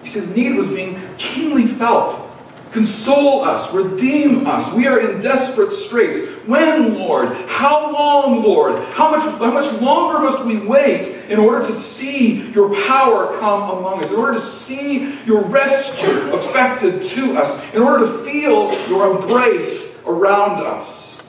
You 0.04 0.10
see, 0.10 0.20
the 0.20 0.34
need 0.34 0.54
was 0.54 0.68
being 0.68 0.98
keenly 1.18 1.66
felt 1.66 2.29
Console 2.72 3.42
us, 3.42 3.72
redeem 3.74 4.46
us. 4.46 4.72
We 4.72 4.86
are 4.86 5.00
in 5.00 5.20
desperate 5.20 5.72
straits. 5.72 6.20
When, 6.46 6.94
Lord? 6.94 7.36
How 7.48 7.92
long, 7.92 8.44
Lord? 8.44 8.76
How 8.94 9.10
much, 9.10 9.22
how 9.22 9.50
much 9.50 9.80
longer 9.80 10.20
must 10.20 10.44
we 10.44 10.58
wait 10.58 11.08
in 11.28 11.40
order 11.40 11.66
to 11.66 11.72
see 11.72 12.48
your 12.52 12.72
power 12.86 13.38
come 13.40 13.70
among 13.70 14.04
us, 14.04 14.10
in 14.10 14.16
order 14.16 14.34
to 14.34 14.40
see 14.40 15.18
your 15.24 15.42
rescue 15.42 16.32
affected 16.32 17.02
to 17.02 17.36
us, 17.36 17.74
in 17.74 17.82
order 17.82 18.06
to 18.06 18.24
feel 18.24 18.72
your 18.88 19.16
embrace 19.16 20.00
around 20.06 20.64
us? 20.64 21.20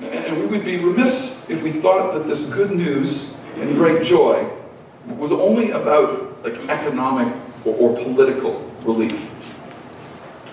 And 0.00 0.40
we 0.40 0.46
would 0.46 0.64
be 0.64 0.76
remiss 0.76 1.38
if 1.48 1.62
we 1.62 1.72
thought 1.72 2.12
that 2.14 2.26
this 2.26 2.44
good 2.44 2.72
news 2.72 3.32
and 3.56 3.74
great 3.76 4.04
joy 4.04 4.50
was 5.06 5.32
only 5.32 5.70
about 5.70 6.44
like 6.44 6.56
economic 6.68 7.34
or, 7.64 7.74
or 7.76 7.96
political 8.02 8.70
relief. 8.84 9.30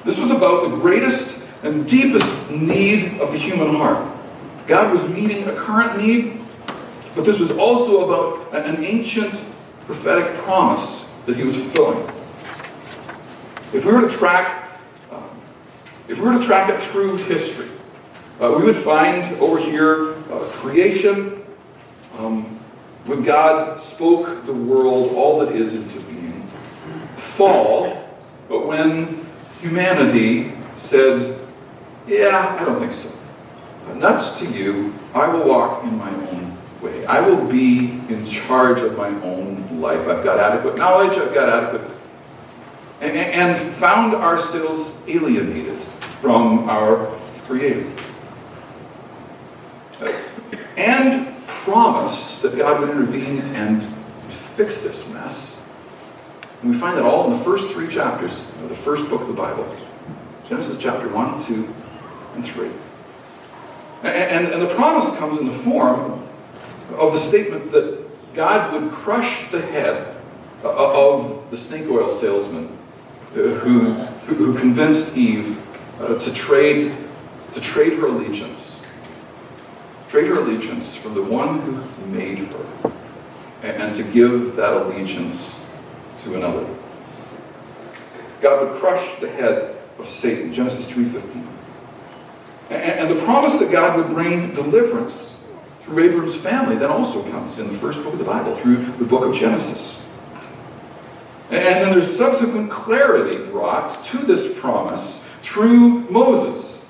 This 0.04 0.18
was 0.18 0.32
about 0.32 0.70
the 0.70 0.76
greatest 0.78 1.38
and 1.64 1.88
deepest 1.88 2.50
need 2.50 3.20
of 3.22 3.32
the 3.32 3.38
human 3.38 3.76
heart. 3.76 4.06
God 4.68 4.92
was 4.92 5.08
meeting 5.10 5.48
a 5.48 5.54
current 5.54 6.02
need, 6.02 6.40
but 7.16 7.26
this 7.26 7.38
was 7.38 7.52
also 7.52 8.06
about 8.06 8.66
an 8.66 8.84
ancient 8.84 9.40
prophetic 9.86 10.34
promise 10.38 11.08
that 11.26 11.36
he 11.36 11.44
was 11.44 11.56
fulfilling. 11.56 12.08
If 13.74 13.86
we 13.86 13.94
were 13.94 14.02
to 14.02 14.10
track, 14.10 14.70
uh, 15.12 15.22
if 16.08 16.18
we 16.18 16.26
were 16.26 16.40
to 16.40 16.46
track 16.46 16.70
it 16.70 16.82
through 16.90 17.18
history, 17.18 17.70
uh, 18.40 18.56
we 18.58 18.64
would 18.64 18.76
find 18.76 19.36
over 19.38 19.60
here 19.60 20.14
uh, 20.32 20.40
creation, 20.54 21.44
um, 22.18 22.60
when 23.06 23.24
God 23.24 23.80
spoke 23.80 24.46
the 24.46 24.54
world, 24.54 25.16
all 25.16 25.40
that 25.40 25.56
is 25.56 25.74
into 25.74 26.00
being. 26.02 26.44
Fall, 27.16 28.04
but 28.48 28.66
when 28.66 29.20
humanity 29.62 30.52
said, 30.76 31.39
Yeah, 32.08 32.58
I 32.60 32.65
don't 32.65 32.80
think 32.80 32.93
so. 32.93 33.12
Nuts 33.95 34.39
to 34.39 34.50
you, 34.50 34.93
I 35.13 35.28
will 35.28 35.47
walk 35.47 35.84
in 35.84 35.97
my 35.97 36.10
own 36.10 36.58
way. 36.82 37.06
I 37.06 37.21
will 37.21 37.45
be 37.45 37.91
in 38.10 38.26
charge 38.26 38.80
of 38.80 38.97
my 38.97 39.10
own 39.10 39.82
life. 39.82 40.08
I've 40.08 40.24
got 40.24 40.39
adequate 40.39 40.78
knowledge, 40.78 41.17
I've 41.17 41.34
got 41.34 41.50
adequate. 41.50 41.95
And, 43.02 43.17
and 43.17 43.58
found 43.58 44.13
ourselves 44.13 44.91
alienated 45.08 45.80
from 46.21 46.69
our 46.69 47.17
Creator. 47.43 47.89
And 50.78 51.36
promised 51.45 52.41
that 52.41 52.56
God 52.56 52.80
would 52.80 52.89
intervene 52.89 53.41
and 53.56 53.84
fix 54.56 54.80
this 54.80 55.08
mess 55.10 55.51
and 56.62 56.71
we 56.71 56.78
find 56.78 56.97
that 56.97 57.04
all 57.04 57.26
in 57.26 57.38
the 57.38 57.43
first 57.43 57.71
three 57.71 57.88
chapters 57.88 58.47
of 58.63 58.69
the 58.69 58.76
first 58.76 59.10
book 59.10 59.21
of 59.21 59.28
the 59.28 59.34
Bible 59.34 59.65
Genesis 60.47 60.78
chapter 60.78 61.08
1, 61.08 61.45
2, 61.45 61.74
and 62.36 62.45
3. 62.45 62.69
And, 64.04 64.08
and, 64.08 64.54
and 64.54 64.62
the 64.62 64.76
promise 64.76 65.15
comes 65.17 65.39
in 65.39 65.47
the 65.47 65.58
form 65.60 66.28
of 66.97 67.13
the 67.13 67.19
statement 67.19 67.71
that 67.71 68.06
God 68.34 68.74
would 68.74 68.91
crush 68.91 69.50
the 69.50 69.62
head 69.62 70.13
of 70.62 71.50
the 71.52 71.58
snake 71.58 71.89
oil 71.89 72.10
salesman 72.10 72.78
who, 73.34 73.93
who 73.93 74.60
convinced 74.60 75.15
Eve 75.15 75.58
uh, 76.02 76.19
to 76.19 76.34
trade 76.34 76.95
to 77.54 77.60
trade 77.60 77.93
her 77.93 78.08
allegiance, 78.08 78.82
trade 80.10 80.28
her 80.28 80.36
allegiance 80.36 80.95
from 80.95 81.13
the 81.13 81.24
one 81.24 81.60
who 81.60 82.06
made 82.08 82.38
her, 82.38 82.91
and 83.62 83.95
to 83.95 84.04
give 84.04 84.56
that 84.56 84.74
allegiance 84.74 85.61
to 86.23 86.36
another. 86.36 86.67
God 88.41 88.67
would 88.67 88.79
crush 88.79 89.19
the 89.19 89.29
head 89.29 89.75
of 89.99 90.07
Satan, 90.07 90.53
Genesis 90.53 90.89
3.15. 90.89 91.47
And, 92.69 93.10
the 93.10 93.21
promise 93.23 93.57
that 93.57 93.69
God 93.69 93.97
would 93.97 94.07
bring 94.07 94.53
deliverance 94.53 95.36
through 95.81 96.05
Abraham's 96.05 96.36
family 96.36 96.77
that 96.77 96.89
also 96.89 97.21
comes 97.29 97.60
in 97.60 97.67
the 97.67 97.77
first 97.77 98.01
book 98.01 98.13
of 98.13 98.19
the 98.19 98.25
Bible, 98.25 98.55
through 98.55 98.77
the 98.93 99.03
book 99.03 99.25
of 99.25 99.36
Genesis. 99.36 100.05
And 101.49 101.84
then 101.84 101.91
there's 101.91 102.15
subsequent 102.15 102.71
clarity 102.71 103.38
brought 103.51 104.05
to 104.05 104.17
this 104.19 104.57
promise 104.57 105.21
through 105.41 106.10
Moses. 106.10 106.86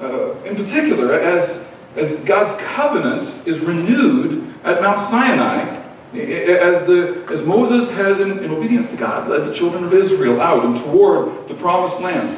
Uh, 0.00 0.34
in 0.42 0.56
particular, 0.56 1.14
as, 1.14 1.68
as 1.94 2.18
God's 2.20 2.60
covenant 2.60 3.32
is 3.46 3.60
renewed 3.60 4.52
at 4.64 4.82
Mount 4.82 4.98
Sinai 4.98 5.79
as, 6.12 6.86
the, 6.86 7.24
as 7.30 7.42
Moses 7.42 7.90
has, 7.92 8.20
in, 8.20 8.38
in 8.40 8.50
obedience 8.50 8.88
to 8.88 8.96
God, 8.96 9.28
led 9.28 9.48
the 9.48 9.54
children 9.54 9.84
of 9.84 9.94
Israel 9.94 10.40
out 10.40 10.64
and 10.64 10.76
toward 10.76 11.48
the 11.48 11.54
promised 11.54 12.00
land. 12.00 12.36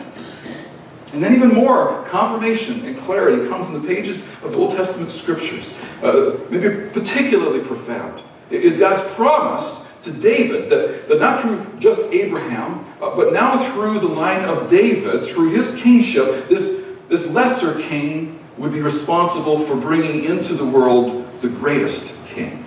And 1.13 1.23
then 1.23 1.35
even 1.35 1.53
more 1.53 2.05
confirmation 2.09 2.85
and 2.85 2.99
clarity 2.99 3.49
comes 3.49 3.67
in 3.69 3.75
the 3.75 3.87
pages 3.87 4.21
of 4.43 4.53
the 4.53 4.59
Old 4.59 4.77
Testament 4.77 5.11
scriptures, 5.11 5.79
uh, 6.03 6.39
maybe 6.51 6.91
particularly 6.91 7.61
profound, 7.61 8.23
is 8.51 8.77
God's 8.77 9.03
promise 9.15 9.87
to 10.03 10.11
David 10.11 10.69
that, 10.69 11.09
that 11.09 11.21
not 11.21 11.41
through 11.41 11.67
just 11.79 12.01
Abraham, 12.13 12.85
uh, 13.01 13.15
but 13.15 13.33
now 13.33 13.73
through 13.73 14.01
the 14.01 14.09
line 14.09 14.45
of 14.45 14.69
David, 14.69 15.25
through 15.27 15.51
his 15.51 15.75
kingship, 15.81 16.49
this, 16.49 16.83
this 17.09 17.27
lesser 17.29 17.81
king 17.81 18.39
would 18.59 18.73
be 18.73 18.81
responsible 18.81 19.59
for 19.59 19.77
bringing 19.77 20.25
into 20.25 20.55
the 20.55 20.65
world 20.65 21.27
the 21.41 21.49
greatest 21.49 22.13
king 22.27 22.63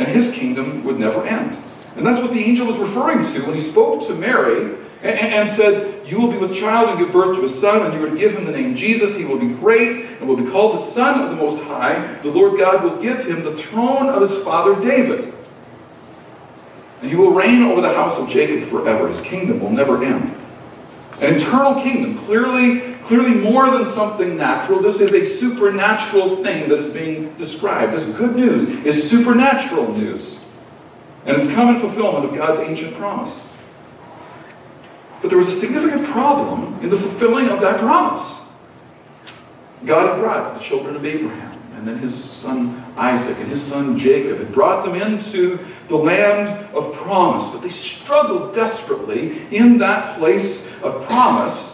and 0.00 0.08
his 0.08 0.34
kingdom 0.34 0.82
would 0.82 0.98
never 0.98 1.26
end. 1.26 1.62
And 1.94 2.06
that's 2.06 2.22
what 2.22 2.32
the 2.32 2.42
angel 2.42 2.66
was 2.66 2.78
referring 2.78 3.30
to 3.34 3.44
when 3.44 3.54
he 3.54 3.60
spoke 3.60 4.06
to 4.06 4.14
Mary 4.14 4.76
and, 5.02 5.18
and, 5.18 5.48
said, 5.48 6.08
You 6.08 6.18
will 6.18 6.32
be 6.32 6.38
with 6.38 6.56
child 6.56 6.88
and 6.88 6.98
give 6.98 7.12
birth 7.12 7.36
to 7.36 7.44
a 7.44 7.48
son, 7.48 7.84
and 7.84 7.92
you 7.92 8.06
are 8.06 8.08
to 8.08 8.16
give 8.16 8.32
him 8.32 8.46
the 8.46 8.52
name 8.52 8.74
Jesus. 8.74 9.14
He 9.14 9.26
will 9.26 9.38
be 9.38 9.48
great 9.48 10.06
and 10.06 10.26
will 10.26 10.38
be 10.38 10.50
called 10.50 10.74
the 10.74 10.82
Son 10.82 11.20
of 11.20 11.30
the 11.30 11.36
Most 11.36 11.62
High. 11.64 12.18
The 12.22 12.30
Lord 12.30 12.58
God 12.58 12.82
will 12.82 12.96
give 13.02 13.26
him 13.26 13.44
the 13.44 13.54
throne 13.54 14.08
of 14.08 14.22
his 14.22 14.38
father 14.42 14.74
David. 14.82 15.34
And 17.02 17.10
he 17.10 17.16
will 17.16 17.32
reign 17.32 17.62
over 17.62 17.82
the 17.82 17.92
house 17.92 18.16
of 18.16 18.28
Jacob 18.28 18.66
forever. 18.68 19.06
His 19.06 19.20
kingdom 19.20 19.60
will 19.60 19.70
never 19.70 20.02
end. 20.02 20.34
An 21.20 21.34
eternal 21.34 21.82
kingdom, 21.82 22.24
clearly, 22.24 22.89
clearly 23.10 23.34
more 23.34 23.68
than 23.72 23.84
something 23.84 24.36
natural. 24.36 24.80
This 24.80 25.00
is 25.00 25.12
a 25.12 25.24
supernatural 25.24 26.44
thing 26.44 26.68
that 26.68 26.78
is 26.78 26.94
being 26.94 27.34
described. 27.34 27.92
This 27.92 28.04
good 28.16 28.36
news 28.36 28.68
is 28.86 29.10
supernatural 29.10 29.92
news. 29.96 30.44
And 31.26 31.36
it's 31.36 31.52
come 31.52 31.74
in 31.74 31.80
fulfillment 31.80 32.26
of 32.26 32.36
God's 32.36 32.60
ancient 32.60 32.94
promise. 32.94 33.48
But 35.20 35.30
there 35.30 35.38
was 35.38 35.48
a 35.48 35.58
significant 35.58 36.06
problem 36.06 36.78
in 36.84 36.88
the 36.88 36.96
fulfilling 36.96 37.48
of 37.48 37.60
that 37.62 37.80
promise. 37.80 38.38
God 39.84 40.10
had 40.10 40.20
brought 40.20 40.56
the 40.56 40.64
children 40.64 40.94
of 40.94 41.04
Abraham 41.04 41.58
and 41.74 41.88
then 41.88 41.98
his 41.98 42.14
son 42.14 42.80
Isaac 42.96 43.36
and 43.38 43.48
his 43.48 43.60
son 43.60 43.98
Jacob 43.98 44.38
had 44.38 44.52
brought 44.52 44.84
them 44.84 44.94
into 44.94 45.58
the 45.88 45.96
land 45.96 46.48
of 46.76 46.94
promise. 46.94 47.48
But 47.48 47.62
they 47.62 47.70
struggled 47.70 48.54
desperately 48.54 49.48
in 49.50 49.78
that 49.78 50.16
place 50.16 50.72
of 50.80 51.04
promise. 51.08 51.69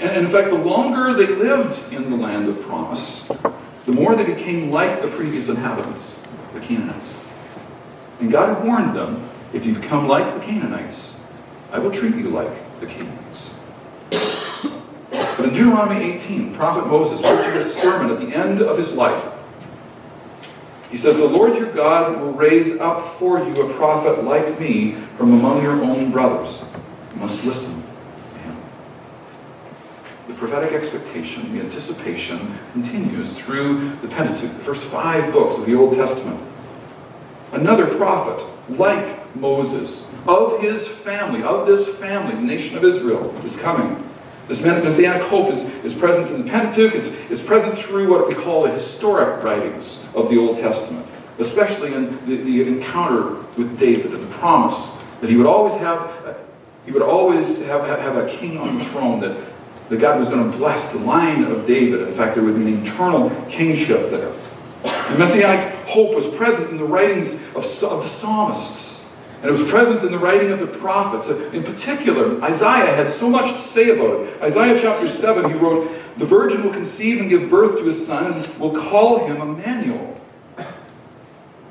And 0.00 0.16
in 0.16 0.32
fact, 0.32 0.48
the 0.48 0.56
longer 0.56 1.12
they 1.12 1.26
lived 1.26 1.92
in 1.92 2.08
the 2.08 2.16
land 2.16 2.48
of 2.48 2.62
promise, 2.62 3.28
the 3.84 3.92
more 3.92 4.16
they 4.16 4.24
became 4.24 4.70
like 4.70 5.02
the 5.02 5.08
previous 5.08 5.50
inhabitants, 5.50 6.18
the 6.54 6.60
Canaanites. 6.60 7.18
And 8.18 8.32
God 8.32 8.56
had 8.56 8.66
warned 8.66 8.96
them 8.96 9.28
if 9.52 9.66
you 9.66 9.74
become 9.74 10.08
like 10.08 10.32
the 10.32 10.40
Canaanites, 10.40 11.18
I 11.70 11.80
will 11.80 11.90
treat 11.90 12.14
you 12.14 12.30
like 12.30 12.80
the 12.80 12.86
Canaanites. 12.86 13.50
But 14.10 15.40
in 15.40 15.50
Deuteronomy 15.50 16.12
18, 16.12 16.54
prophet 16.54 16.86
Moses 16.86 17.20
preaching 17.20 17.56
a 17.58 17.62
sermon 17.62 18.10
at 18.10 18.20
the 18.20 18.34
end 18.34 18.62
of 18.62 18.78
his 18.78 18.92
life. 18.92 19.34
He 20.90 20.96
says, 20.96 21.16
The 21.16 21.26
Lord 21.26 21.56
your 21.56 21.72
God 21.72 22.18
will 22.20 22.32
raise 22.32 22.80
up 22.80 23.04
for 23.04 23.38
you 23.38 23.52
a 23.54 23.74
prophet 23.74 24.24
like 24.24 24.58
me 24.58 24.92
from 25.18 25.34
among 25.34 25.62
your 25.62 25.82
own 25.84 26.10
brothers. 26.10 26.64
You 27.12 27.20
must 27.20 27.44
listen 27.44 27.79
prophetic 30.40 30.72
expectation, 30.72 31.52
the 31.54 31.62
anticipation, 31.62 32.58
continues 32.72 33.34
through 33.34 33.90
the 33.96 34.08
Pentateuch, 34.08 34.50
the 34.56 34.64
first 34.64 34.80
five 34.84 35.30
books 35.34 35.58
of 35.58 35.66
the 35.66 35.74
Old 35.74 35.94
Testament. 35.94 36.40
Another 37.52 37.86
prophet 37.86 38.42
like 38.70 39.36
Moses, 39.36 40.06
of 40.26 40.60
his 40.62 40.88
family, 40.88 41.42
of 41.42 41.66
this 41.66 41.94
family, 41.96 42.34
the 42.34 42.40
nation 42.40 42.76
of 42.78 42.84
Israel, 42.84 43.36
is 43.44 43.54
coming. 43.56 44.02
This 44.48 44.62
messianic 44.62 45.22
hope 45.22 45.52
is, 45.52 45.60
is 45.84 45.94
present 45.94 46.30
in 46.30 46.44
the 46.44 46.50
Pentateuch. 46.50 46.94
It's, 46.94 47.08
it's 47.30 47.42
present 47.42 47.76
through 47.76 48.10
what 48.10 48.26
we 48.26 48.34
call 48.34 48.62
the 48.62 48.72
historic 48.72 49.44
writings 49.44 50.02
of 50.14 50.30
the 50.30 50.38
Old 50.38 50.56
Testament, 50.56 51.06
especially 51.38 51.92
in 51.92 52.16
the, 52.26 52.36
the 52.36 52.62
encounter 52.62 53.34
with 53.58 53.78
David 53.78 54.14
and 54.14 54.22
the 54.22 54.34
promise 54.36 54.90
that 55.20 55.28
he 55.28 55.36
would 55.36 55.46
always 55.46 55.74
have, 55.74 56.00
uh, 56.24 56.34
he 56.86 56.92
would 56.92 57.02
always 57.02 57.62
have, 57.66 57.86
have 57.86 58.16
a 58.16 58.28
king 58.30 58.56
on 58.56 58.78
the 58.78 58.84
throne, 58.86 59.20
that, 59.20 59.36
that 59.90 60.00
God 60.00 60.18
was 60.18 60.28
going 60.28 60.50
to 60.50 60.56
bless 60.56 60.90
the 60.92 60.98
line 60.98 61.44
of 61.44 61.66
David. 61.66 62.08
In 62.08 62.14
fact, 62.14 62.34
there 62.34 62.44
would 62.44 62.56
be 62.56 62.72
an 62.72 62.86
eternal 62.86 63.30
kingship 63.50 64.10
there. 64.10 64.32
The 64.82 65.18
messianic 65.18 65.74
hope 65.84 66.14
was 66.14 66.26
present 66.28 66.70
in 66.70 66.78
the 66.78 66.84
writings 66.84 67.34
of, 67.54 67.82
of 67.82 68.06
psalmists 68.06 68.90
and 69.42 69.48
it 69.48 69.52
was 69.52 69.70
present 69.70 70.04
in 70.04 70.12
the 70.12 70.18
writing 70.18 70.50
of 70.50 70.60
the 70.60 70.66
prophets. 70.66 71.28
Uh, 71.28 71.50
in 71.52 71.62
particular, 71.62 72.42
Isaiah 72.42 72.94
had 72.94 73.10
so 73.10 73.30
much 73.30 73.54
to 73.54 73.60
say 73.60 73.88
about 73.88 74.20
it. 74.20 74.42
Isaiah 74.42 74.78
chapter 74.78 75.08
7, 75.08 75.50
he 75.50 75.56
wrote, 75.56 75.90
The 76.18 76.26
virgin 76.26 76.62
will 76.62 76.72
conceive 76.72 77.20
and 77.20 77.30
give 77.30 77.48
birth 77.48 77.78
to 77.78 77.88
a 77.88 77.92
son, 77.92 78.34
and 78.34 78.58
will 78.58 78.78
call 78.78 79.26
him 79.26 79.40
Emmanuel. 79.40 80.14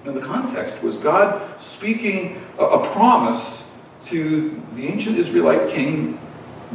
And 0.06 0.16
the 0.16 0.22
context 0.22 0.82
was 0.82 0.98
God 0.98 1.60
speaking 1.60 2.42
a, 2.58 2.64
a 2.64 2.92
promise 2.92 3.64
to 4.06 4.60
the 4.74 4.88
ancient 4.88 5.20
Israelite 5.20 5.70
king, 5.70 6.20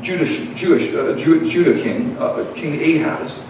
Jewish, 0.01 0.59
Jewish 0.59 0.93
uh, 0.95 1.17
Judah 1.17 1.81
king, 1.81 2.17
uh, 2.19 2.45
King 2.55 3.01
Ahaz, 3.01 3.47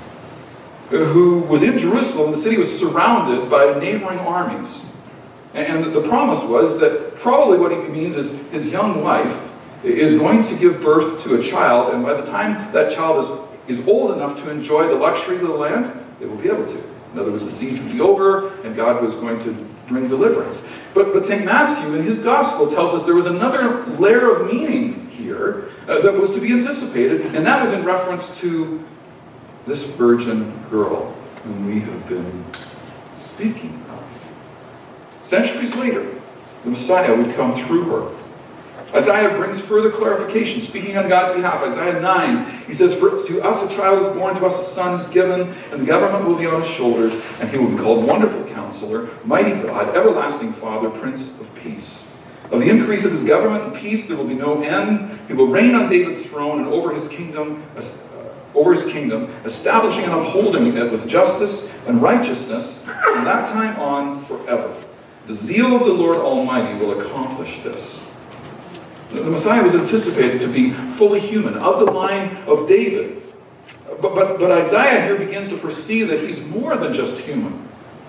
who 0.90 1.40
was 1.40 1.62
in 1.62 1.78
Jerusalem. 1.78 2.32
The 2.32 2.38
city 2.38 2.56
was 2.56 2.78
surrounded 2.78 3.50
by 3.50 3.78
neighboring 3.78 4.18
armies. 4.18 4.86
And 5.54 5.94
the 5.94 6.02
promise 6.02 6.42
was 6.44 6.80
that 6.80 7.14
probably 7.16 7.58
what 7.58 7.70
he 7.70 7.78
means 7.88 8.16
is 8.16 8.32
his 8.50 8.68
young 8.68 9.02
wife 9.02 9.50
is 9.84 10.18
going 10.18 10.42
to 10.44 10.56
give 10.56 10.82
birth 10.82 11.22
to 11.22 11.36
a 11.36 11.42
child, 11.42 11.94
and 11.94 12.02
by 12.02 12.14
the 12.14 12.26
time 12.26 12.72
that 12.72 12.92
child 12.92 13.46
is, 13.68 13.78
is 13.78 13.86
old 13.86 14.12
enough 14.12 14.36
to 14.42 14.50
enjoy 14.50 14.88
the 14.88 14.94
luxuries 14.94 15.42
of 15.42 15.48
the 15.48 15.54
land, 15.54 15.92
they 16.18 16.26
will 16.26 16.36
be 16.36 16.48
able 16.48 16.66
to. 16.66 16.78
In 17.12 17.20
other 17.20 17.30
words, 17.30 17.44
the 17.44 17.50
siege 17.50 17.78
would 17.78 17.92
be 17.92 18.00
over, 18.00 18.48
and 18.62 18.74
God 18.74 19.02
was 19.02 19.14
going 19.14 19.38
to 19.44 19.52
bring 19.86 20.08
deliverance. 20.08 20.64
But, 20.94 21.12
but 21.12 21.24
St. 21.24 21.44
Matthew, 21.44 21.94
in 21.94 22.02
his 22.02 22.18
gospel, 22.18 22.68
tells 22.70 22.92
us 22.92 23.04
there 23.04 23.14
was 23.14 23.26
another 23.26 23.84
layer 23.98 24.34
of 24.34 24.52
meaning 24.52 25.06
here 25.10 25.70
uh, 25.88 26.00
that 26.00 26.14
was 26.14 26.30
to 26.30 26.40
be 26.40 26.52
anticipated, 26.52 27.34
and 27.34 27.46
that 27.46 27.62
was 27.62 27.72
in 27.72 27.84
reference 27.84 28.38
to 28.38 28.82
this 29.66 29.82
virgin 29.82 30.52
girl 30.70 31.12
whom 31.42 31.66
we 31.66 31.80
have 31.80 32.08
been 32.08 32.44
speaking 33.18 33.82
of. 33.90 34.04
Centuries 35.22 35.74
later, 35.74 36.06
the 36.64 36.70
Messiah 36.70 37.14
would 37.14 37.34
come 37.34 37.54
through 37.66 37.84
her. 37.84 38.14
Isaiah 38.94 39.36
brings 39.36 39.58
further 39.58 39.90
clarification, 39.90 40.60
speaking 40.60 40.96
on 40.96 41.08
God's 41.08 41.34
behalf. 41.34 41.62
Isaiah 41.64 42.00
9, 42.00 42.62
he 42.66 42.72
says, 42.72 42.94
For 42.94 43.26
to 43.26 43.42
us 43.42 43.70
a 43.70 43.76
child 43.76 44.06
is 44.06 44.16
born, 44.16 44.36
to 44.36 44.46
us 44.46 44.56
a 44.56 44.62
son 44.62 44.94
is 44.94 45.06
given, 45.08 45.52
and 45.72 45.82
the 45.82 45.86
government 45.86 46.28
will 46.28 46.36
be 46.36 46.46
on 46.46 46.62
his 46.62 46.70
shoulders, 46.70 47.20
and 47.40 47.50
he 47.50 47.58
will 47.58 47.70
be 47.70 47.76
called 47.76 48.06
Wonderful 48.06 48.44
Counselor, 48.44 49.10
Mighty 49.24 49.50
God, 49.62 49.96
Everlasting 49.96 50.52
Father, 50.52 50.90
Prince 50.90 51.28
of 51.40 51.52
Peace. 51.56 52.08
Of 52.50 52.60
the 52.60 52.68
increase 52.68 53.04
of 53.04 53.12
his 53.12 53.24
government 53.24 53.64
and 53.64 53.74
peace 53.74 54.06
there 54.06 54.16
will 54.16 54.26
be 54.26 54.34
no 54.34 54.62
end. 54.62 55.18
He 55.26 55.32
will 55.32 55.46
reign 55.46 55.74
on 55.74 55.88
David's 55.88 56.26
throne 56.26 56.58
and 56.58 56.68
over 56.68 56.94
his 56.94 57.08
kingdom, 57.08 57.62
uh, 57.76 57.82
over 58.54 58.74
his 58.74 58.84
kingdom, 58.84 59.34
establishing 59.44 60.04
and 60.04 60.12
upholding 60.12 60.66
it 60.76 60.92
with 60.92 61.08
justice 61.08 61.68
and 61.86 62.00
righteousness 62.02 62.78
from 62.84 63.24
that 63.24 63.48
time 63.48 63.78
on 63.80 64.22
forever. 64.24 64.72
The 65.26 65.34
zeal 65.34 65.74
of 65.74 65.86
the 65.86 65.92
Lord 65.92 66.18
Almighty 66.18 66.78
will 66.78 67.00
accomplish 67.00 67.60
this. 67.60 68.06
The 69.10 69.22
Messiah 69.22 69.62
was 69.62 69.74
anticipated 69.74 70.40
to 70.40 70.48
be 70.48 70.72
fully 70.72 71.20
human, 71.20 71.56
of 71.58 71.78
the 71.78 71.90
line 71.90 72.36
of 72.46 72.68
David. 72.68 73.22
But, 74.00 74.14
but, 74.14 74.38
but 74.38 74.50
Isaiah 74.50 75.02
here 75.02 75.16
begins 75.16 75.48
to 75.48 75.56
foresee 75.56 76.02
that 76.02 76.20
he's 76.20 76.44
more 76.44 76.76
than 76.76 76.92
just 76.92 77.18
human, 77.18 77.68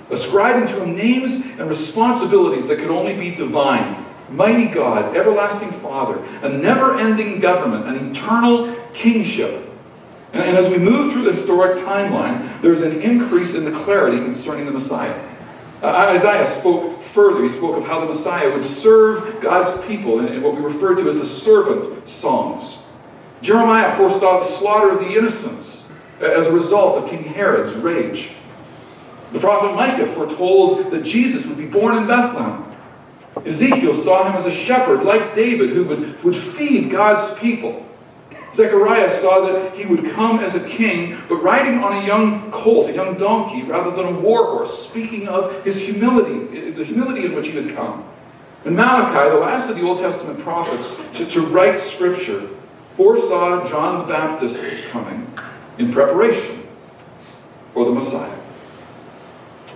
ascribing 0.10 0.68
to 0.68 0.84
him 0.84 0.96
names 0.96 1.36
and 1.36 1.68
responsibilities 1.70 2.68
that 2.68 2.80
could 2.80 2.90
only 2.90 3.16
be 3.16 3.34
divine. 3.34 4.05
Mighty 4.30 4.66
God, 4.66 5.16
everlasting 5.16 5.72
Father, 5.72 6.24
a 6.42 6.50
never 6.50 6.98
ending 6.98 7.40
government, 7.40 7.88
an 7.88 8.12
eternal 8.12 8.76
kingship. 8.94 9.70
And, 10.34 10.44
and 10.44 10.58
as 10.58 10.70
we 10.70 10.78
move 10.78 11.14
through 11.14 11.24
the 11.24 11.34
historic 11.34 11.78
timeline, 11.78 12.62
there's 12.62 12.82
an 12.82 13.02
increase 13.02 13.54
in 13.54 13.66
the 13.66 13.84
clarity 13.84 14.18
concerning 14.18 14.66
the 14.66 14.72
Messiah. 14.72 15.18
Uh, 15.82 15.88
Isaiah 15.88 16.50
spoke 16.60 17.02
further. 17.02 17.44
He 17.44 17.50
spoke 17.50 17.78
of 17.78 17.86
how 17.86 18.00
the 18.00 18.08
Messiah 18.08 18.52
would 18.52 18.66
serve 18.66 19.42
God's 19.42 19.80
people 19.86 20.20
in, 20.20 20.28
in 20.34 20.42
what 20.42 20.56
we 20.56 20.62
refer 20.62 20.96
to 20.96 21.10
as 21.10 21.18
the 21.18 21.26
servant 21.26 22.08
songs. 22.08 22.80
Jeremiah 23.42 23.96
foresaw 23.96 24.40
the 24.40 24.48
slaughter 24.48 24.92
of 24.92 25.00
the 25.00 25.16
innocents 25.16 25.90
as 26.20 26.48
a 26.48 26.52
result 26.52 27.04
of 27.04 27.10
King 27.10 27.24
Herod's 27.24 27.76
rage. 27.76 28.30
The 29.34 29.40
prophet 29.40 29.76
Micah 29.76 30.08
foretold 30.08 30.92
that 30.92 31.04
Jesus 31.04 31.46
would 31.46 31.58
be 31.58 31.66
born 31.66 31.98
in 31.98 32.08
Bethlehem. 32.08 32.75
Ezekiel 33.44 33.94
saw 33.94 34.30
him 34.30 34.36
as 34.36 34.46
a 34.46 34.52
shepherd 34.52 35.04
like 35.04 35.36
David 35.36 35.72
who 35.72 35.84
would, 35.86 36.24
would 36.24 36.36
feed 36.36 36.90
God's 36.90 37.38
people. 37.40 37.86
Zechariah 38.54 39.10
saw 39.20 39.46
that 39.48 39.76
he 39.76 39.86
would 39.86 40.12
come 40.12 40.40
as 40.40 40.56
a 40.56 40.66
king, 40.66 41.18
but 41.28 41.44
riding 41.44 41.84
on 41.84 42.02
a 42.04 42.08
young 42.08 42.50
colt, 42.52 42.90
a 42.90 42.94
young 42.94 43.18
donkey, 43.18 43.64
rather 43.64 43.92
than 43.92 44.06
a 44.06 44.20
war 44.20 44.46
horse, 44.46 44.88
speaking 44.88 45.28
of 45.28 45.64
his 45.66 45.78
humility, 45.78 46.72
the 46.72 46.86
humility 46.86 47.26
in 47.26 47.36
which 47.36 47.48
he 47.48 47.54
had 47.54 47.76
come. 47.76 48.06
And 48.64 48.78
Malachi, 48.78 49.30
the 49.30 49.38
last 49.38 49.70
of 49.70 49.76
the 49.76 49.84
Old 49.84 50.00
Testament 50.00 50.40
prophets 50.40 51.00
to, 51.14 51.26
to 51.26 51.42
write 51.42 51.80
scripture, 51.80 52.48
foresaw 52.96 53.68
John 53.68 54.00
the 54.00 54.14
Baptist's 54.14 54.82
coming 54.90 55.30
in 55.78 55.92
preparation 55.92 56.66
for 57.74 57.84
the 57.84 57.92
Messiah. 57.92 58.40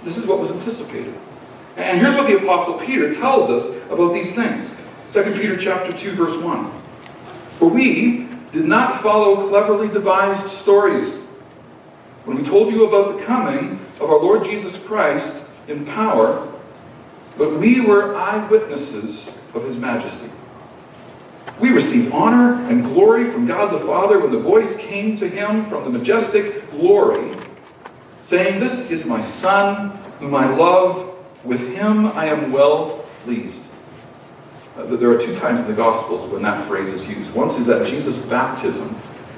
This 0.03 0.17
is 0.17 0.25
what 0.25 0.39
was 0.39 0.51
anticipated. 0.51 1.13
And 1.79 1.99
here's 1.99 2.13
what 2.13 2.27
the 2.27 2.37
Apostle 2.37 2.77
Peter 2.77 3.13
tells 3.13 3.49
us 3.49 3.75
about 3.89 4.13
these 4.13 4.33
things. 4.35 4.75
2 5.11 5.23
Peter 5.33 5.55
chapter 5.57 5.93
2, 5.93 6.11
verse 6.11 6.37
1. 6.37 6.69
For 7.57 7.69
we, 7.69 8.27
did 8.51 8.65
not 8.65 9.01
follow 9.01 9.47
cleverly 9.47 9.87
devised 9.87 10.47
stories. 10.47 11.17
When 12.25 12.37
we 12.37 12.43
told 12.43 12.73
you 12.73 12.85
about 12.85 13.17
the 13.17 13.23
coming 13.23 13.79
of 13.99 14.09
our 14.09 14.19
Lord 14.19 14.43
Jesus 14.43 14.81
Christ 14.83 15.41
in 15.67 15.85
power, 15.85 16.51
but 17.37 17.57
we 17.57 17.79
were 17.79 18.15
eyewitnesses 18.15 19.31
of 19.53 19.63
his 19.63 19.77
majesty. 19.77 20.29
We 21.59 21.69
received 21.69 22.11
honor 22.11 22.55
and 22.69 22.83
glory 22.83 23.29
from 23.29 23.45
God 23.45 23.73
the 23.73 23.85
Father 23.85 24.19
when 24.19 24.31
the 24.31 24.39
voice 24.39 24.75
came 24.77 25.15
to 25.17 25.27
him 25.27 25.65
from 25.65 25.85
the 25.85 25.97
majestic 25.97 26.69
glory, 26.71 27.35
saying, 28.21 28.59
This 28.59 28.89
is 28.89 29.05
my 29.05 29.21
Son, 29.21 29.89
whom 30.19 30.35
I 30.35 30.53
love. 30.53 31.08
With 31.43 31.73
him 31.73 32.07
I 32.07 32.25
am 32.25 32.51
well 32.51 33.05
pleased. 33.23 33.63
Uh, 34.77 34.83
there 34.83 35.09
are 35.09 35.17
two 35.17 35.35
times 35.35 35.61
in 35.61 35.67
the 35.67 35.73
Gospels 35.73 36.29
when 36.31 36.41
that 36.43 36.65
phrase 36.67 36.89
is 36.89 37.07
used. 37.07 37.31
Once 37.31 37.57
is 37.57 37.69
at 37.69 37.87
Jesus' 37.87 38.17
baptism, 38.17 38.95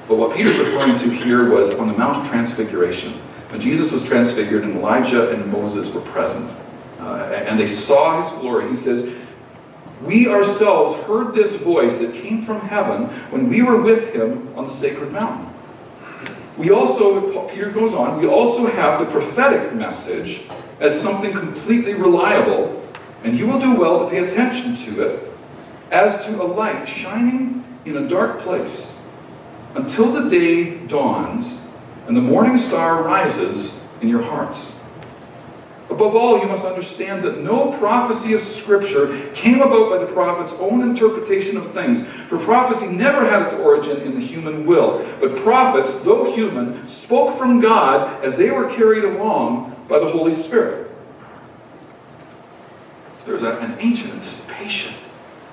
but 0.08 0.16
what 0.16 0.36
Peter's 0.36 0.58
referring 0.58 0.98
to 0.98 1.10
here 1.10 1.50
was 1.50 1.70
on 1.70 1.88
the 1.88 1.96
Mount 1.96 2.18
of 2.18 2.28
Transfiguration. 2.28 3.12
When 3.50 3.60
Jesus 3.60 3.92
was 3.92 4.02
transfigured 4.02 4.64
and 4.64 4.76
Elijah 4.76 5.30
and 5.30 5.50
Moses 5.50 5.92
were 5.92 6.00
present, 6.00 6.50
uh, 6.98 7.30
and 7.34 7.58
they 7.58 7.66
saw 7.66 8.22
his 8.22 8.32
glory, 8.40 8.68
he 8.68 8.74
says, 8.74 9.12
We 10.02 10.28
ourselves 10.28 11.00
heard 11.04 11.34
this 11.34 11.54
voice 11.56 11.98
that 11.98 12.14
came 12.14 12.42
from 12.42 12.60
heaven 12.60 13.06
when 13.30 13.48
we 13.48 13.62
were 13.62 13.80
with 13.80 14.14
him 14.14 14.52
on 14.56 14.66
the 14.66 14.70
sacred 14.70 15.12
mountain. 15.12 15.51
We 16.56 16.70
also, 16.70 17.48
Peter 17.48 17.70
goes 17.70 17.94
on, 17.94 18.20
we 18.20 18.26
also 18.26 18.66
have 18.66 19.00
the 19.00 19.10
prophetic 19.10 19.72
message 19.74 20.42
as 20.80 21.00
something 21.00 21.32
completely 21.32 21.94
reliable, 21.94 22.82
and 23.24 23.38
you 23.38 23.46
will 23.46 23.58
do 23.58 23.74
well 23.74 24.04
to 24.04 24.10
pay 24.10 24.18
attention 24.18 24.76
to 24.76 25.02
it 25.02 25.32
as 25.90 26.24
to 26.26 26.42
a 26.42 26.44
light 26.44 26.86
shining 26.86 27.64
in 27.84 27.96
a 27.96 28.08
dark 28.08 28.40
place 28.40 28.94
until 29.74 30.12
the 30.12 30.28
day 30.28 30.76
dawns 30.86 31.66
and 32.06 32.16
the 32.16 32.20
morning 32.20 32.56
star 32.56 33.02
rises 33.02 33.82
in 34.00 34.08
your 34.08 34.22
hearts. 34.22 34.78
Above 35.92 36.16
all, 36.16 36.40
you 36.40 36.46
must 36.46 36.64
understand 36.64 37.22
that 37.22 37.42
no 37.42 37.70
prophecy 37.78 38.32
of 38.32 38.42
Scripture 38.42 39.30
came 39.34 39.60
about 39.60 39.90
by 39.90 39.98
the 39.98 40.10
prophet's 40.10 40.54
own 40.54 40.80
interpretation 40.80 41.58
of 41.58 41.70
things, 41.72 42.02
for 42.28 42.38
prophecy 42.38 42.86
never 42.86 43.26
had 43.26 43.42
its 43.42 43.52
origin 43.52 44.00
in 44.00 44.14
the 44.14 44.20
human 44.20 44.64
will. 44.64 45.06
But 45.20 45.36
prophets, 45.36 45.92
though 46.02 46.32
human, 46.32 46.88
spoke 46.88 47.36
from 47.36 47.60
God 47.60 48.24
as 48.24 48.36
they 48.36 48.50
were 48.50 48.70
carried 48.70 49.04
along 49.04 49.76
by 49.86 49.98
the 49.98 50.06
Holy 50.06 50.32
Spirit. 50.32 50.90
There 53.26 53.34
was 53.34 53.42
a- 53.42 53.58
an 53.58 53.76
ancient 53.78 54.14
anticipation. 54.14 54.94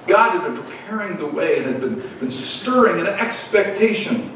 God 0.08 0.32
had 0.32 0.44
been 0.44 0.64
preparing 0.64 1.18
the 1.18 1.28
way 1.28 1.58
and 1.58 1.66
had 1.66 1.82
been, 1.82 2.10
been 2.22 2.32
stirring 2.32 3.02
an 3.02 3.08
expectation. 3.08 4.32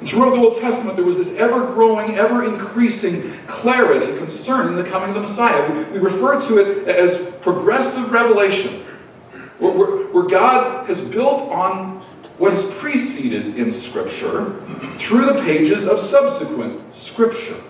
And 0.00 0.08
throughout 0.08 0.30
the 0.30 0.40
Old 0.40 0.58
Testament, 0.58 0.96
there 0.96 1.06
was 1.06 1.16
this 1.16 1.30
ever 1.36 1.72
growing, 1.72 2.16
ever 2.16 2.44
increasing 2.44 3.32
clarity 3.46 4.18
concerning 4.18 4.76
the 4.76 4.84
coming 4.84 5.10
of 5.10 5.14
the 5.14 5.22
Messiah. 5.22 5.70
We, 5.90 5.98
refer 5.98 6.40
to 6.48 6.58
it 6.58 6.88
as 6.88 7.16
progressive 7.40 8.10
revelation, 8.12 8.84
where 9.58 10.28
God 10.28 10.86
has 10.86 11.00
built 11.00 11.50
on 11.50 12.00
what 12.36 12.52
has 12.52 12.64
preceded 12.72 13.56
in 13.56 13.72
Scripture 13.72 14.60
through 14.98 15.32
the 15.32 15.40
pages 15.42 15.86
of 15.86 15.98
subsequent 15.98 16.94
Scripture 16.94 17.60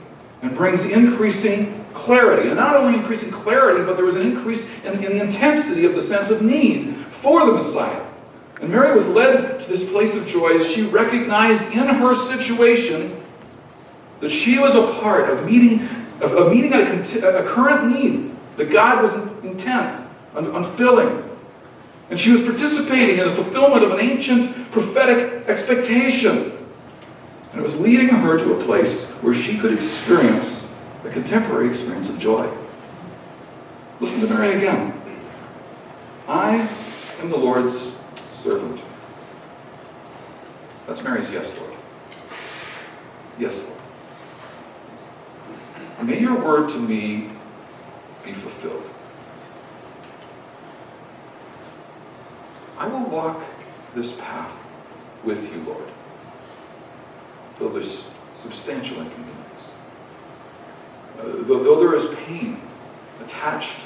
and 0.43 0.57
brings 0.57 0.85
increasing 0.85 1.85
clarity. 1.95 2.49
And 2.49 2.57
not 2.57 2.77
only 2.77 2.99
increasing 2.99 3.31
clarity, 3.31 3.85
but 3.85 3.97
there 3.97 4.05
was 4.05 4.17
an 4.17 4.23
increase 4.23 4.69
in, 4.85 4.95
in 5.05 5.19
the 5.19 5.23
intensity 5.23 5.85
of 5.85 5.95
the 5.95 6.03
sense 6.03 6.31
of 6.31 6.43
need 6.43 6.97
for 7.11 7.47
the 7.47 7.53
Messiah. 7.53 8.05
And 8.61 8.71
Mary 8.71 8.95
was 8.95 9.07
led 9.07 9.61
to 9.61 9.69
this 9.69 9.89
place 9.91 10.15
of 10.15 10.27
joy 10.27 10.57
as 10.57 10.67
she 10.67 10.83
recognized 10.83 11.63
in 11.73 11.87
her 11.87 12.15
situation 12.15 13.21
that 14.21 14.31
she 14.31 14.59
was 14.59 14.75
a 14.75 14.93
part 15.01 15.29
of 15.29 15.45
meeting, 15.45 15.83
of, 16.23 16.33
of 16.33 16.53
meeting 16.53 16.73
a, 16.73 16.81
a, 16.81 17.47
current 17.47 17.95
need 17.95 18.35
that 18.57 18.71
God 18.71 19.03
was 19.03 19.13
intent 19.45 20.03
on, 20.35 20.51
on 20.53 20.77
filling. 20.77 21.23
And 22.09 22.19
she 22.19 22.31
was 22.31 22.41
participating 22.41 23.19
in 23.19 23.29
the 23.29 23.35
fulfillment 23.35 23.85
of 23.85 23.93
an 23.93 24.01
ancient 24.01 24.71
prophetic 24.71 25.47
expectation. 25.49 26.57
And 27.53 27.61
it 27.61 27.63
was 27.63 27.77
leading 27.77 28.09
her 28.09 28.39
to 28.39 28.55
a 28.55 28.65
place 28.65 29.11
where 29.21 29.35
she 29.35 29.59
could 29.59 29.73
experience 29.73 30.75
a 31.05 31.11
contemporary 31.11 31.69
experience 31.69 32.09
of 32.09 32.19
joy. 32.19 32.51
Listen 34.01 34.21
to 34.21 34.29
Mary 34.29 34.55
again. 34.57 34.95
I 36.29 36.69
am 37.21 37.31
the 37.31 37.37
Lord's 37.37 37.96
servant. 38.47 38.81
That's 40.87 41.03
Mary's 41.03 41.33
yes, 41.33 41.59
Lord. 41.59 41.73
Yes, 43.41 43.61
Lord. 43.61 43.73
May 46.09 46.21
your 46.21 46.39
word 46.41 46.71
to 46.71 46.79
me 46.79 47.31
be 48.25 48.33
fulfilled. 48.33 48.89
I 52.79 52.87
will 52.87 53.11
walk 53.11 53.43
this 53.97 54.13
path 54.13 54.53
with 55.25 55.43
you, 55.53 55.63
Lord, 55.65 55.89
though 57.59 57.71
there's 57.71 58.07
substantial 58.33 59.01
inconvenience. 59.01 59.75
Uh, 61.19 61.23
though, 61.41 61.65
though 61.65 61.81
there 61.81 61.97
is 61.97 62.15
pain 62.15 62.61
attached 63.25 63.81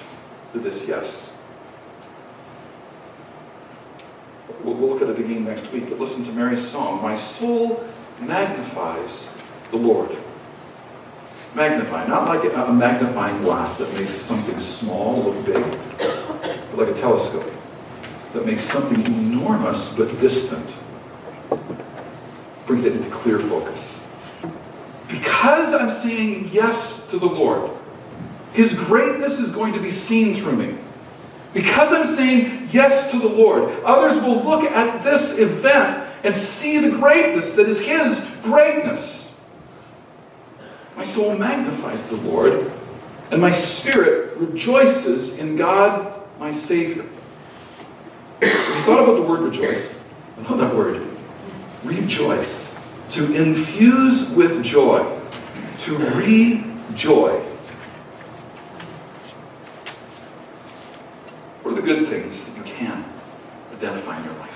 to 0.52 0.58
this 0.58 0.86
yes. 0.86 1.32
We'll, 4.64 4.76
look 4.76 5.02
at 5.02 5.08
it 5.08 5.18
again 5.18 5.44
next 5.44 5.70
week, 5.72 5.88
but 5.88 5.98
listen 5.98 6.24
to 6.24 6.32
Mary's 6.32 6.66
song. 6.66 7.02
My 7.02 7.14
soul 7.14 7.84
magnifies 8.20 9.28
the 9.70 9.76
Lord. 9.76 10.16
Magnify, 11.54 12.06
not 12.06 12.26
like 12.26 12.44
a, 12.44 12.64
a 12.64 12.72
magnifying 12.72 13.40
glass 13.42 13.76
that 13.78 13.92
makes 13.94 14.14
something 14.14 14.58
small 14.60 15.22
look 15.24 15.46
big, 15.46 15.64
but 15.98 16.76
like 16.76 16.88
a 16.88 17.00
telescope 17.00 17.50
that 18.32 18.46
makes 18.46 18.62
something 18.62 19.04
enormous 19.06 19.92
but 19.96 20.08
distant, 20.20 20.76
brings 22.66 22.84
it 22.84 22.94
into 22.94 23.10
clear 23.10 23.38
focus. 23.38 24.06
Because 25.08 25.74
I'm 25.74 25.90
saying 25.90 26.50
yes 26.52 27.04
to 27.08 27.18
the 27.18 27.26
Lord, 27.26 27.70
His 28.52 28.72
greatness 28.72 29.38
is 29.38 29.50
going 29.50 29.72
to 29.72 29.80
be 29.80 29.90
seen 29.90 30.36
through 30.36 30.56
me. 30.56 30.78
Because 31.52 31.92
I'm 31.92 32.06
saying 32.06 32.59
yes 32.72 33.10
to 33.10 33.18
the 33.18 33.28
Lord, 33.28 33.82
others 33.84 34.22
will 34.22 34.42
look 34.42 34.64
at 34.64 35.02
this 35.02 35.38
event 35.38 36.08
and 36.22 36.36
see 36.36 36.78
the 36.78 36.90
greatness 36.90 37.54
that 37.54 37.68
is 37.68 37.78
His 37.80 38.28
greatness. 38.42 39.34
My 40.96 41.04
soul 41.04 41.36
magnifies 41.36 42.04
the 42.08 42.16
Lord, 42.16 42.70
and 43.30 43.40
my 43.40 43.50
spirit 43.50 44.36
rejoices 44.36 45.38
in 45.38 45.56
God, 45.56 46.14
my 46.38 46.52
Savior. 46.52 47.04
You 48.42 48.48
thought 48.48 49.02
about 49.02 49.16
the 49.16 49.22
word 49.22 49.40
rejoice? 49.40 50.00
I 50.38 50.42
love 50.42 50.58
that 50.58 50.74
word. 50.74 51.06
Rejoice. 51.84 52.78
To 53.12 53.34
infuse 53.34 54.30
with 54.30 54.62
joy. 54.62 55.18
To 55.80 55.96
rejoy. 55.96 57.40
What 61.62 61.72
are 61.72 61.74
the 61.74 61.82
good 61.82 62.08
things 62.08 62.49
identify 63.80 64.18
in 64.18 64.24
your 64.24 64.34
life? 64.34 64.50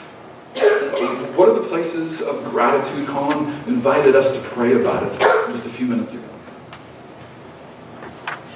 What 1.37 1.48
are 1.48 1.54
the 1.54 1.66
places 1.66 2.20
of 2.20 2.44
gratitude? 2.44 3.08
Colin 3.08 3.48
invited 3.66 4.14
us 4.14 4.30
to 4.30 4.40
pray 4.40 4.74
about 4.74 5.02
it 5.02 5.18
just 5.18 5.64
a 5.64 5.68
few 5.68 5.87
minutes 5.87 6.14
ago. 6.14 6.22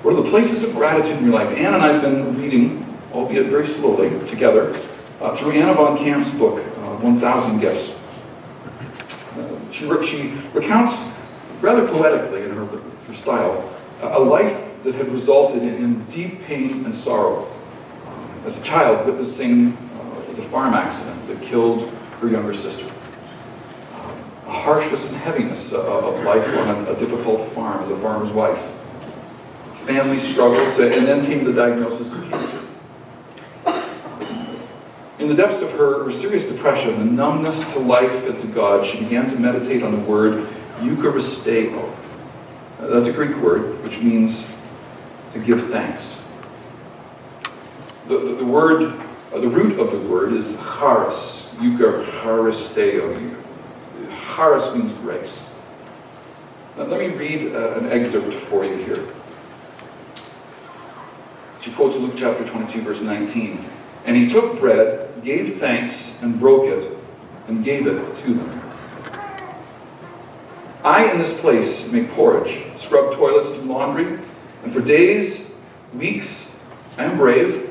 What 0.02 0.14
are 0.14 0.22
the 0.22 0.30
places 0.30 0.62
of 0.62 0.72
gratitude 0.74 1.16
in 1.16 1.24
your 1.24 1.34
life? 1.34 1.50
Anne 1.56 1.74
and 1.74 1.82
I 1.82 1.92
have 1.94 2.02
been 2.02 2.40
reading, 2.40 2.86
albeit 3.12 3.46
very 3.46 3.66
slowly, 3.66 4.10
together, 4.26 4.68
uh, 5.20 5.34
through 5.34 5.52
Ann 5.52 5.74
Voskamp's 5.74 6.30
book, 6.38 6.60
uh, 6.60 6.96
1,000 7.00 7.58
Gifts. 7.58 7.98
Uh, 9.36 9.72
she, 9.72 9.88
she 10.06 10.32
recounts, 10.52 11.00
rather 11.60 11.88
poetically 11.88 12.44
in 12.44 12.50
her, 12.50 12.64
her 12.66 13.14
style, 13.14 13.74
a 14.02 14.20
life 14.20 14.64
that 14.84 14.94
had 14.94 15.10
resulted 15.10 15.64
in, 15.64 16.04
deep 16.04 16.44
pain 16.44 16.84
and 16.84 16.94
sorrow. 16.94 17.50
Um, 18.06 18.42
as 18.46 18.60
a 18.60 18.62
child, 18.62 19.04
witnessing 19.06 19.72
uh, 19.72 19.87
the 20.38 20.44
farm 20.44 20.72
accident 20.72 21.26
that 21.26 21.42
killed 21.42 21.90
her 22.20 22.28
younger 22.28 22.54
sister. 22.54 22.86
A 24.46 24.52
harshness 24.52 25.08
and 25.08 25.16
heaviness 25.16 25.72
of 25.72 26.22
life 26.22 26.46
on 26.58 26.86
a, 26.86 26.94
difficult 26.94 27.50
farm 27.50 27.82
as 27.82 27.90
a 27.90 27.96
farmer's 27.96 28.30
wife. 28.30 28.58
Family 29.84 30.18
struggles, 30.18 30.78
and 30.78 31.06
then 31.06 31.26
came 31.26 31.44
the 31.44 31.52
diagnosis 31.52 32.12
of 32.12 32.30
cancer. 32.30 32.64
In 35.18 35.28
the 35.28 35.34
depths 35.34 35.60
of 35.60 35.72
her, 35.72 36.04
her 36.04 36.12
serious 36.12 36.44
depression, 36.44 36.98
the 37.00 37.04
numbness 37.04 37.60
to 37.72 37.80
life 37.80 38.26
and 38.28 38.38
to 38.38 38.46
God, 38.46 38.86
she 38.86 39.00
began 39.00 39.28
to 39.30 39.36
meditate 39.36 39.82
on 39.82 39.90
the 39.90 39.98
word 39.98 40.46
Eucharisteo. 40.78 41.92
That's 42.78 43.08
a 43.08 43.12
Greek 43.12 43.36
word 43.38 43.82
which 43.82 43.98
means 43.98 44.48
to 45.32 45.40
give 45.40 45.68
thanks. 45.68 46.22
The, 48.06 48.18
the, 48.18 48.34
the 48.36 48.44
word, 48.44 48.94
uh, 49.32 49.38
the 49.38 49.48
root 49.48 49.78
of 49.78 49.92
the 49.92 49.98
word 50.08 50.32
is 50.32 50.56
charis, 50.56 51.48
Eucharisteo. 51.56 53.36
Charis 54.34 54.74
means 54.74 54.92
grace. 55.00 55.52
Now, 56.76 56.84
let 56.84 57.00
me 57.00 57.08
read 57.08 57.54
uh, 57.54 57.74
an 57.74 57.86
excerpt 57.86 58.32
for 58.32 58.64
you 58.64 58.76
here. 58.76 59.04
She 61.60 61.72
quotes 61.72 61.96
Luke 61.96 62.14
chapter 62.16 62.46
22, 62.46 62.82
verse 62.82 63.00
19. 63.00 63.64
And 64.04 64.16
he 64.16 64.28
took 64.28 64.60
bread, 64.60 65.22
gave 65.22 65.58
thanks, 65.58 66.16
and 66.22 66.38
broke 66.38 66.66
it, 66.66 66.96
and 67.48 67.64
gave 67.64 67.86
it 67.86 68.16
to 68.16 68.34
them. 68.34 68.62
I, 70.84 71.10
in 71.10 71.18
this 71.18 71.38
place, 71.40 71.90
make 71.90 72.10
porridge, 72.12 72.62
scrub 72.76 73.12
toilets, 73.12 73.50
do 73.50 73.60
laundry, 73.62 74.18
and 74.62 74.72
for 74.72 74.80
days, 74.80 75.46
weeks, 75.92 76.50
I 76.96 77.04
am 77.04 77.16
brave. 77.16 77.67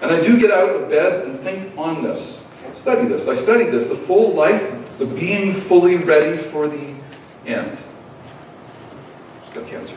And 0.00 0.12
I 0.12 0.20
do 0.20 0.38
get 0.38 0.50
out 0.50 0.70
of 0.70 0.88
bed 0.88 1.24
and 1.24 1.40
think 1.40 1.76
on 1.76 2.02
this, 2.02 2.44
study 2.72 3.08
this. 3.08 3.26
I 3.26 3.34
studied 3.34 3.70
this, 3.70 3.86
the 3.86 3.96
full 3.96 4.34
life, 4.34 4.98
the 4.98 5.06
being 5.06 5.52
fully 5.52 5.96
ready 5.96 6.36
for 6.36 6.68
the 6.68 6.94
end. 7.46 7.76
She's 9.44 9.54
got 9.54 9.66
cancer. 9.66 9.96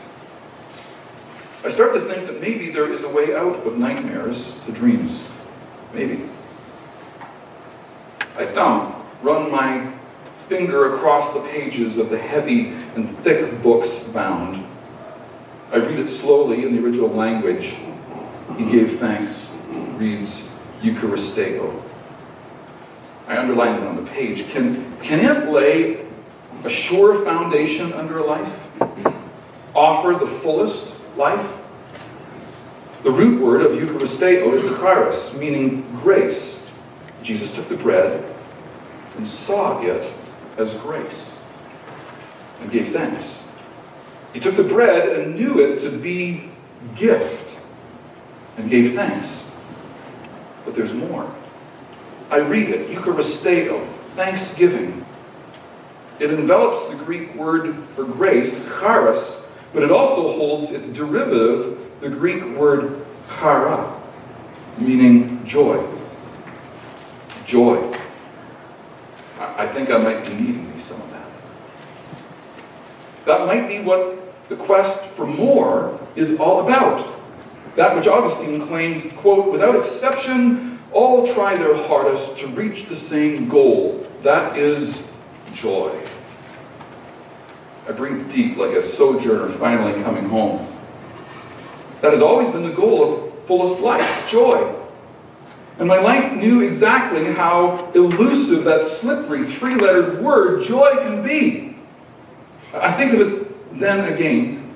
I 1.64 1.68
start 1.68 1.94
to 1.94 2.00
think 2.00 2.26
that 2.26 2.40
maybe 2.40 2.70
there 2.70 2.92
is 2.92 3.02
a 3.02 3.08
way 3.08 3.36
out 3.36 3.64
of 3.64 3.78
nightmares 3.78 4.54
to 4.66 4.72
dreams. 4.72 5.30
Maybe. 5.94 6.28
I 8.36 8.46
thumb, 8.46 9.04
run 9.22 9.50
my 9.52 9.92
finger 10.48 10.96
across 10.96 11.32
the 11.32 11.40
pages 11.40 11.98
of 11.98 12.10
the 12.10 12.18
heavy 12.18 12.68
and 12.96 13.16
thick 13.18 13.62
books 13.62 14.00
bound. 14.12 14.64
I 15.70 15.76
read 15.76 15.98
it 15.98 16.08
slowly 16.08 16.64
in 16.66 16.74
the 16.74 16.82
original 16.82 17.08
language. 17.08 17.76
He 18.58 18.70
gave 18.70 18.98
thanks, 18.98 19.51
reads 20.02 20.48
Eucharisteo. 20.80 21.80
I 23.28 23.38
underlined 23.38 23.82
it 23.82 23.86
on 23.86 23.96
the 23.96 24.10
page. 24.10 24.48
Can, 24.48 24.98
can 25.00 25.20
it 25.20 25.48
lay 25.48 26.04
a 26.64 26.68
sure 26.68 27.24
foundation 27.24 27.92
under 27.92 28.18
a 28.18 28.24
life? 28.24 28.66
Offer 29.74 30.18
the 30.18 30.26
fullest 30.26 30.94
life? 31.16 31.46
The 33.04 33.10
root 33.10 33.40
word 33.40 33.62
of 33.62 33.72
Eucharisteo 33.72 34.52
is 34.52 34.64
the 34.64 35.38
meaning 35.38 35.82
grace. 36.02 36.64
Jesus 37.22 37.52
took 37.52 37.68
the 37.68 37.76
bread 37.76 38.24
and 39.16 39.26
saw 39.26 39.80
it 39.80 40.12
as 40.58 40.74
grace 40.74 41.38
and 42.60 42.70
gave 42.70 42.92
thanks. 42.92 43.44
He 44.32 44.40
took 44.40 44.56
the 44.56 44.64
bread 44.64 45.08
and 45.08 45.36
knew 45.36 45.60
it 45.60 45.80
to 45.80 45.90
be 45.90 46.50
gift. 46.96 47.50
and 48.58 48.68
gave 48.68 48.94
thanks. 48.94 49.51
But 50.64 50.74
there's 50.74 50.94
more. 50.94 51.30
I 52.30 52.38
read 52.38 52.68
it, 52.68 52.90
Eucharisteo, 52.90 53.86
thanksgiving. 54.14 55.04
It 56.18 56.30
envelops 56.30 56.86
the 56.88 56.94
Greek 56.94 57.34
word 57.34 57.74
for 57.90 58.04
grace, 58.04 58.54
charis, 58.80 59.42
but 59.72 59.82
it 59.82 59.90
also 59.90 60.32
holds 60.36 60.70
its 60.70 60.86
derivative, 60.88 61.78
the 62.00 62.08
Greek 62.08 62.44
word 62.56 63.04
chara, 63.38 64.00
meaning 64.78 65.44
joy. 65.44 65.84
Joy. 67.46 67.92
I 69.38 69.66
think 69.66 69.90
I 69.90 69.98
might 69.98 70.24
be 70.24 70.34
needing 70.34 70.78
some 70.78 71.00
of 71.00 71.10
that. 71.10 71.26
That 73.26 73.46
might 73.46 73.68
be 73.68 73.80
what 73.80 74.18
the 74.48 74.56
quest 74.56 75.04
for 75.06 75.26
more 75.26 76.00
is 76.16 76.38
all 76.38 76.66
about. 76.66 77.11
That 77.76 77.96
which 77.96 78.06
Augustine 78.06 78.66
claimed, 78.66 79.16
quote, 79.16 79.50
without 79.50 79.76
exception, 79.76 80.78
all 80.92 81.26
try 81.32 81.56
their 81.56 81.74
hardest 81.86 82.36
to 82.38 82.46
reach 82.48 82.86
the 82.86 82.96
same 82.96 83.48
goal. 83.48 84.06
That 84.22 84.56
is 84.56 85.08
joy. 85.54 85.98
I 87.88 87.92
breathe 87.92 88.30
deep 88.30 88.56
like 88.56 88.72
a 88.72 88.82
sojourner 88.82 89.48
finally 89.48 90.00
coming 90.02 90.28
home. 90.28 90.66
That 92.00 92.12
has 92.12 92.22
always 92.22 92.50
been 92.50 92.62
the 92.62 92.74
goal 92.74 93.02
of 93.04 93.44
fullest 93.44 93.80
life, 93.80 94.28
joy. 94.30 94.74
And 95.78 95.88
my 95.88 95.98
life 95.98 96.32
knew 96.34 96.60
exactly 96.60 97.24
how 97.32 97.90
elusive 97.94 98.64
that 98.64 98.84
slippery 98.84 99.44
three 99.44 99.74
lettered 99.74 100.22
word 100.22 100.64
joy 100.64 100.96
can 100.98 101.22
be. 101.22 101.76
I 102.74 102.92
think 102.92 103.14
of 103.14 103.20
it 103.20 103.78
then 103.78 104.12
again, 104.12 104.74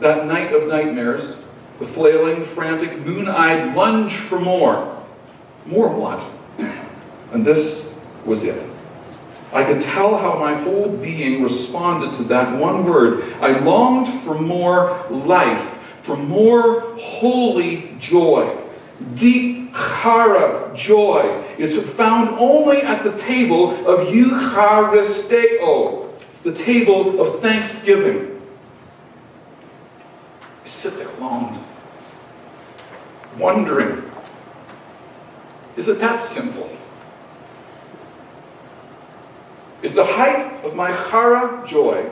that 0.00 0.26
night 0.26 0.52
of 0.52 0.68
nightmares, 0.68 1.36
the 1.78 1.86
flailing, 1.86 2.42
frantic, 2.42 2.98
moon 2.98 3.28
eyed 3.28 3.76
lunge 3.76 4.16
for 4.16 4.40
more. 4.40 4.92
More 5.66 5.88
what? 5.88 6.22
And 7.32 7.44
this 7.44 7.88
was 8.24 8.44
it. 8.44 8.70
I 9.52 9.64
could 9.64 9.80
tell 9.80 10.16
how 10.18 10.38
my 10.38 10.54
whole 10.54 10.96
being 10.96 11.42
responded 11.42 12.14
to 12.16 12.22
that 12.24 12.58
one 12.58 12.84
word. 12.84 13.24
I 13.40 13.58
longed 13.58 14.22
for 14.22 14.38
more 14.38 15.04
life, 15.10 15.80
for 16.02 16.16
more 16.16 16.80
holy 16.98 17.96
joy. 17.98 18.56
Deep 19.14 19.74
chara, 19.74 20.72
joy, 20.74 21.44
is 21.58 21.76
found 21.90 22.30
only 22.38 22.82
at 22.82 23.02
the 23.02 23.16
table 23.16 23.72
of 23.86 24.08
Eucharisteo, 24.08 26.10
the 26.42 26.52
table 26.52 27.20
of 27.20 27.40
thanksgiving. 27.40 28.35
I 30.66 30.68
sit 30.68 30.98
there 30.98 31.08
alone, 31.10 31.64
wondering, 33.38 34.02
is 35.76 35.86
it 35.86 36.00
that 36.00 36.20
simple? 36.20 36.68
Is 39.82 39.92
the 39.92 40.04
height 40.04 40.64
of 40.64 40.74
my 40.74 40.90
chara 41.08 41.64
joy 41.68 42.10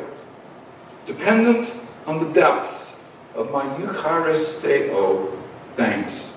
dependent 1.04 1.74
on 2.06 2.24
the 2.24 2.32
depths 2.32 2.94
of 3.34 3.50
my 3.50 3.64
Eucharisteo 3.76 5.36
thanks? 5.74 6.36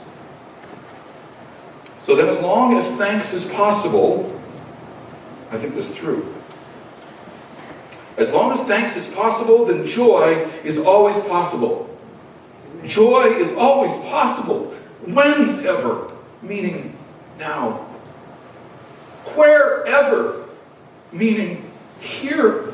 So 2.00 2.16
that 2.16 2.28
as 2.28 2.40
long 2.40 2.76
as 2.76 2.88
thanks 2.98 3.32
is 3.32 3.46
possible, 3.46 4.42
I 5.52 5.60
think 5.60 5.76
that's 5.76 5.94
true. 5.94 6.34
As 8.18 8.32
long 8.32 8.54
as 8.54 8.60
thanks 8.62 8.98
is 8.98 9.08
possible, 9.14 9.66
then 9.66 9.86
joy 9.86 10.50
is 10.64 10.80
always 10.80 11.20
possible. 11.28 11.87
Joy 12.86 13.36
is 13.36 13.52
always 13.54 13.96
possible. 14.10 14.74
Whenever, 15.06 16.12
meaning 16.42 16.98
now. 17.40 17.86
Wherever, 19.36 20.46
meaning 21.12 21.72
here. 22.00 22.74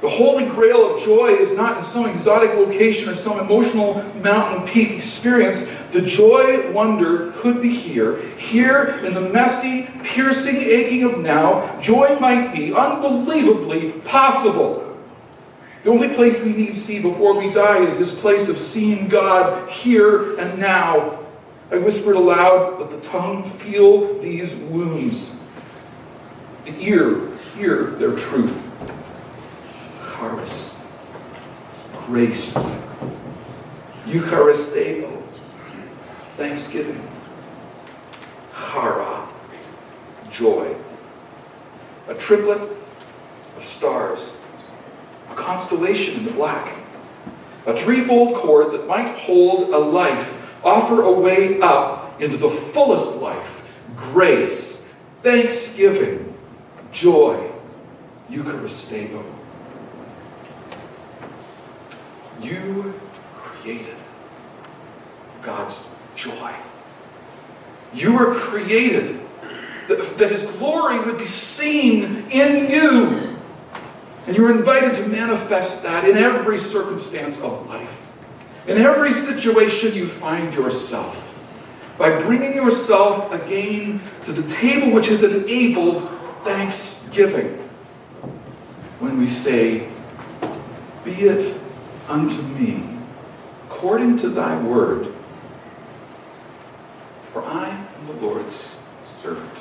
The 0.00 0.08
holy 0.08 0.46
grail 0.46 0.94
of 0.94 1.02
joy 1.02 1.28
is 1.28 1.54
not 1.54 1.76
in 1.76 1.82
some 1.82 2.06
exotic 2.06 2.54
location 2.54 3.10
or 3.10 3.14
some 3.14 3.38
emotional 3.38 4.02
mountain 4.14 4.66
peak 4.66 4.92
experience. 4.92 5.68
The 5.92 6.00
joy 6.00 6.72
wonder 6.72 7.32
could 7.32 7.60
be 7.60 7.68
here, 7.68 8.16
here 8.38 8.98
in 9.04 9.12
the 9.12 9.20
messy, 9.20 9.88
piercing 10.02 10.56
aching 10.56 11.04
of 11.04 11.18
now. 11.18 11.78
Joy 11.80 12.18
might 12.18 12.54
be 12.54 12.72
unbelievably 12.72 13.92
possible. 14.04 14.89
The 15.82 15.90
only 15.90 16.10
place 16.10 16.40
we 16.40 16.52
need 16.52 16.74
see 16.74 17.00
before 17.00 17.38
we 17.38 17.50
die 17.52 17.84
is 17.84 17.96
this 17.96 18.18
place 18.18 18.48
of 18.48 18.58
seeing 18.58 19.08
God 19.08 19.70
here 19.70 20.38
and 20.38 20.58
now. 20.58 21.18
I 21.70 21.78
whispered 21.78 22.16
aloud, 22.16 22.80
let 22.80 22.90
the 22.90 23.00
tongue 23.08 23.44
feel 23.44 24.20
these 24.20 24.54
wounds. 24.54 25.34
The 26.64 26.78
ear 26.78 27.28
hear 27.54 27.86
their 27.90 28.14
truth. 28.16 28.56
Charis, 30.18 30.76
grace, 32.06 32.54
Eucharisteo, 34.04 35.22
thanksgiving, 36.36 37.00
chara, 38.52 39.26
joy, 40.30 40.74
a 42.08 42.14
triplet 42.14 42.60
of 43.56 43.64
stars, 43.64 44.32
constellation 45.50 46.20
in 46.20 46.24
the 46.26 46.32
black, 46.32 46.76
a 47.66 47.74
threefold 47.76 48.36
cord 48.36 48.72
that 48.72 48.86
might 48.86 49.12
hold 49.18 49.70
a 49.70 49.78
life, 49.78 50.40
offer 50.62 51.02
a 51.02 51.12
way 51.12 51.60
up 51.60 52.20
into 52.20 52.36
the 52.36 52.48
fullest 52.48 53.16
life, 53.16 53.66
grace, 53.96 54.86
thanksgiving, 55.22 56.32
joy, 56.92 57.50
Eucharisteo. 58.30 59.24
You 62.40 62.94
created 63.34 63.96
God's 65.42 65.84
joy. 66.14 66.54
You 67.92 68.16
were 68.16 68.36
created 68.36 69.18
that, 69.88 70.16
that 70.18 70.30
His 70.30 70.48
glory 70.52 71.00
would 71.00 71.18
be 71.18 71.24
seen 71.24 72.30
in 72.30 72.70
you. 72.70 73.29
And 74.30 74.36
you're 74.36 74.52
invited 74.52 74.94
to 74.94 75.08
manifest 75.08 75.82
that 75.82 76.08
in 76.08 76.16
every 76.16 76.56
circumstance 76.56 77.40
of 77.40 77.68
life. 77.68 78.00
In 78.68 78.78
every 78.78 79.12
situation 79.12 79.92
you 79.92 80.06
find 80.06 80.54
yourself. 80.54 81.36
By 81.98 82.16
bringing 82.22 82.54
yourself 82.54 83.32
again 83.32 84.00
to 84.26 84.32
the 84.32 84.48
table 84.54 84.92
which 84.92 85.08
has 85.08 85.24
enabled 85.24 86.08
thanksgiving. 86.44 87.56
When 89.00 89.18
we 89.18 89.26
say, 89.26 89.88
Be 91.04 91.10
it 91.10 91.60
unto 92.08 92.40
me 92.40 92.84
according 93.66 94.18
to 94.18 94.28
thy 94.28 94.56
word. 94.62 95.12
For 97.32 97.42
I 97.42 97.70
am 97.70 98.06
the 98.06 98.12
Lord's 98.24 98.76
servant. 99.04 99.59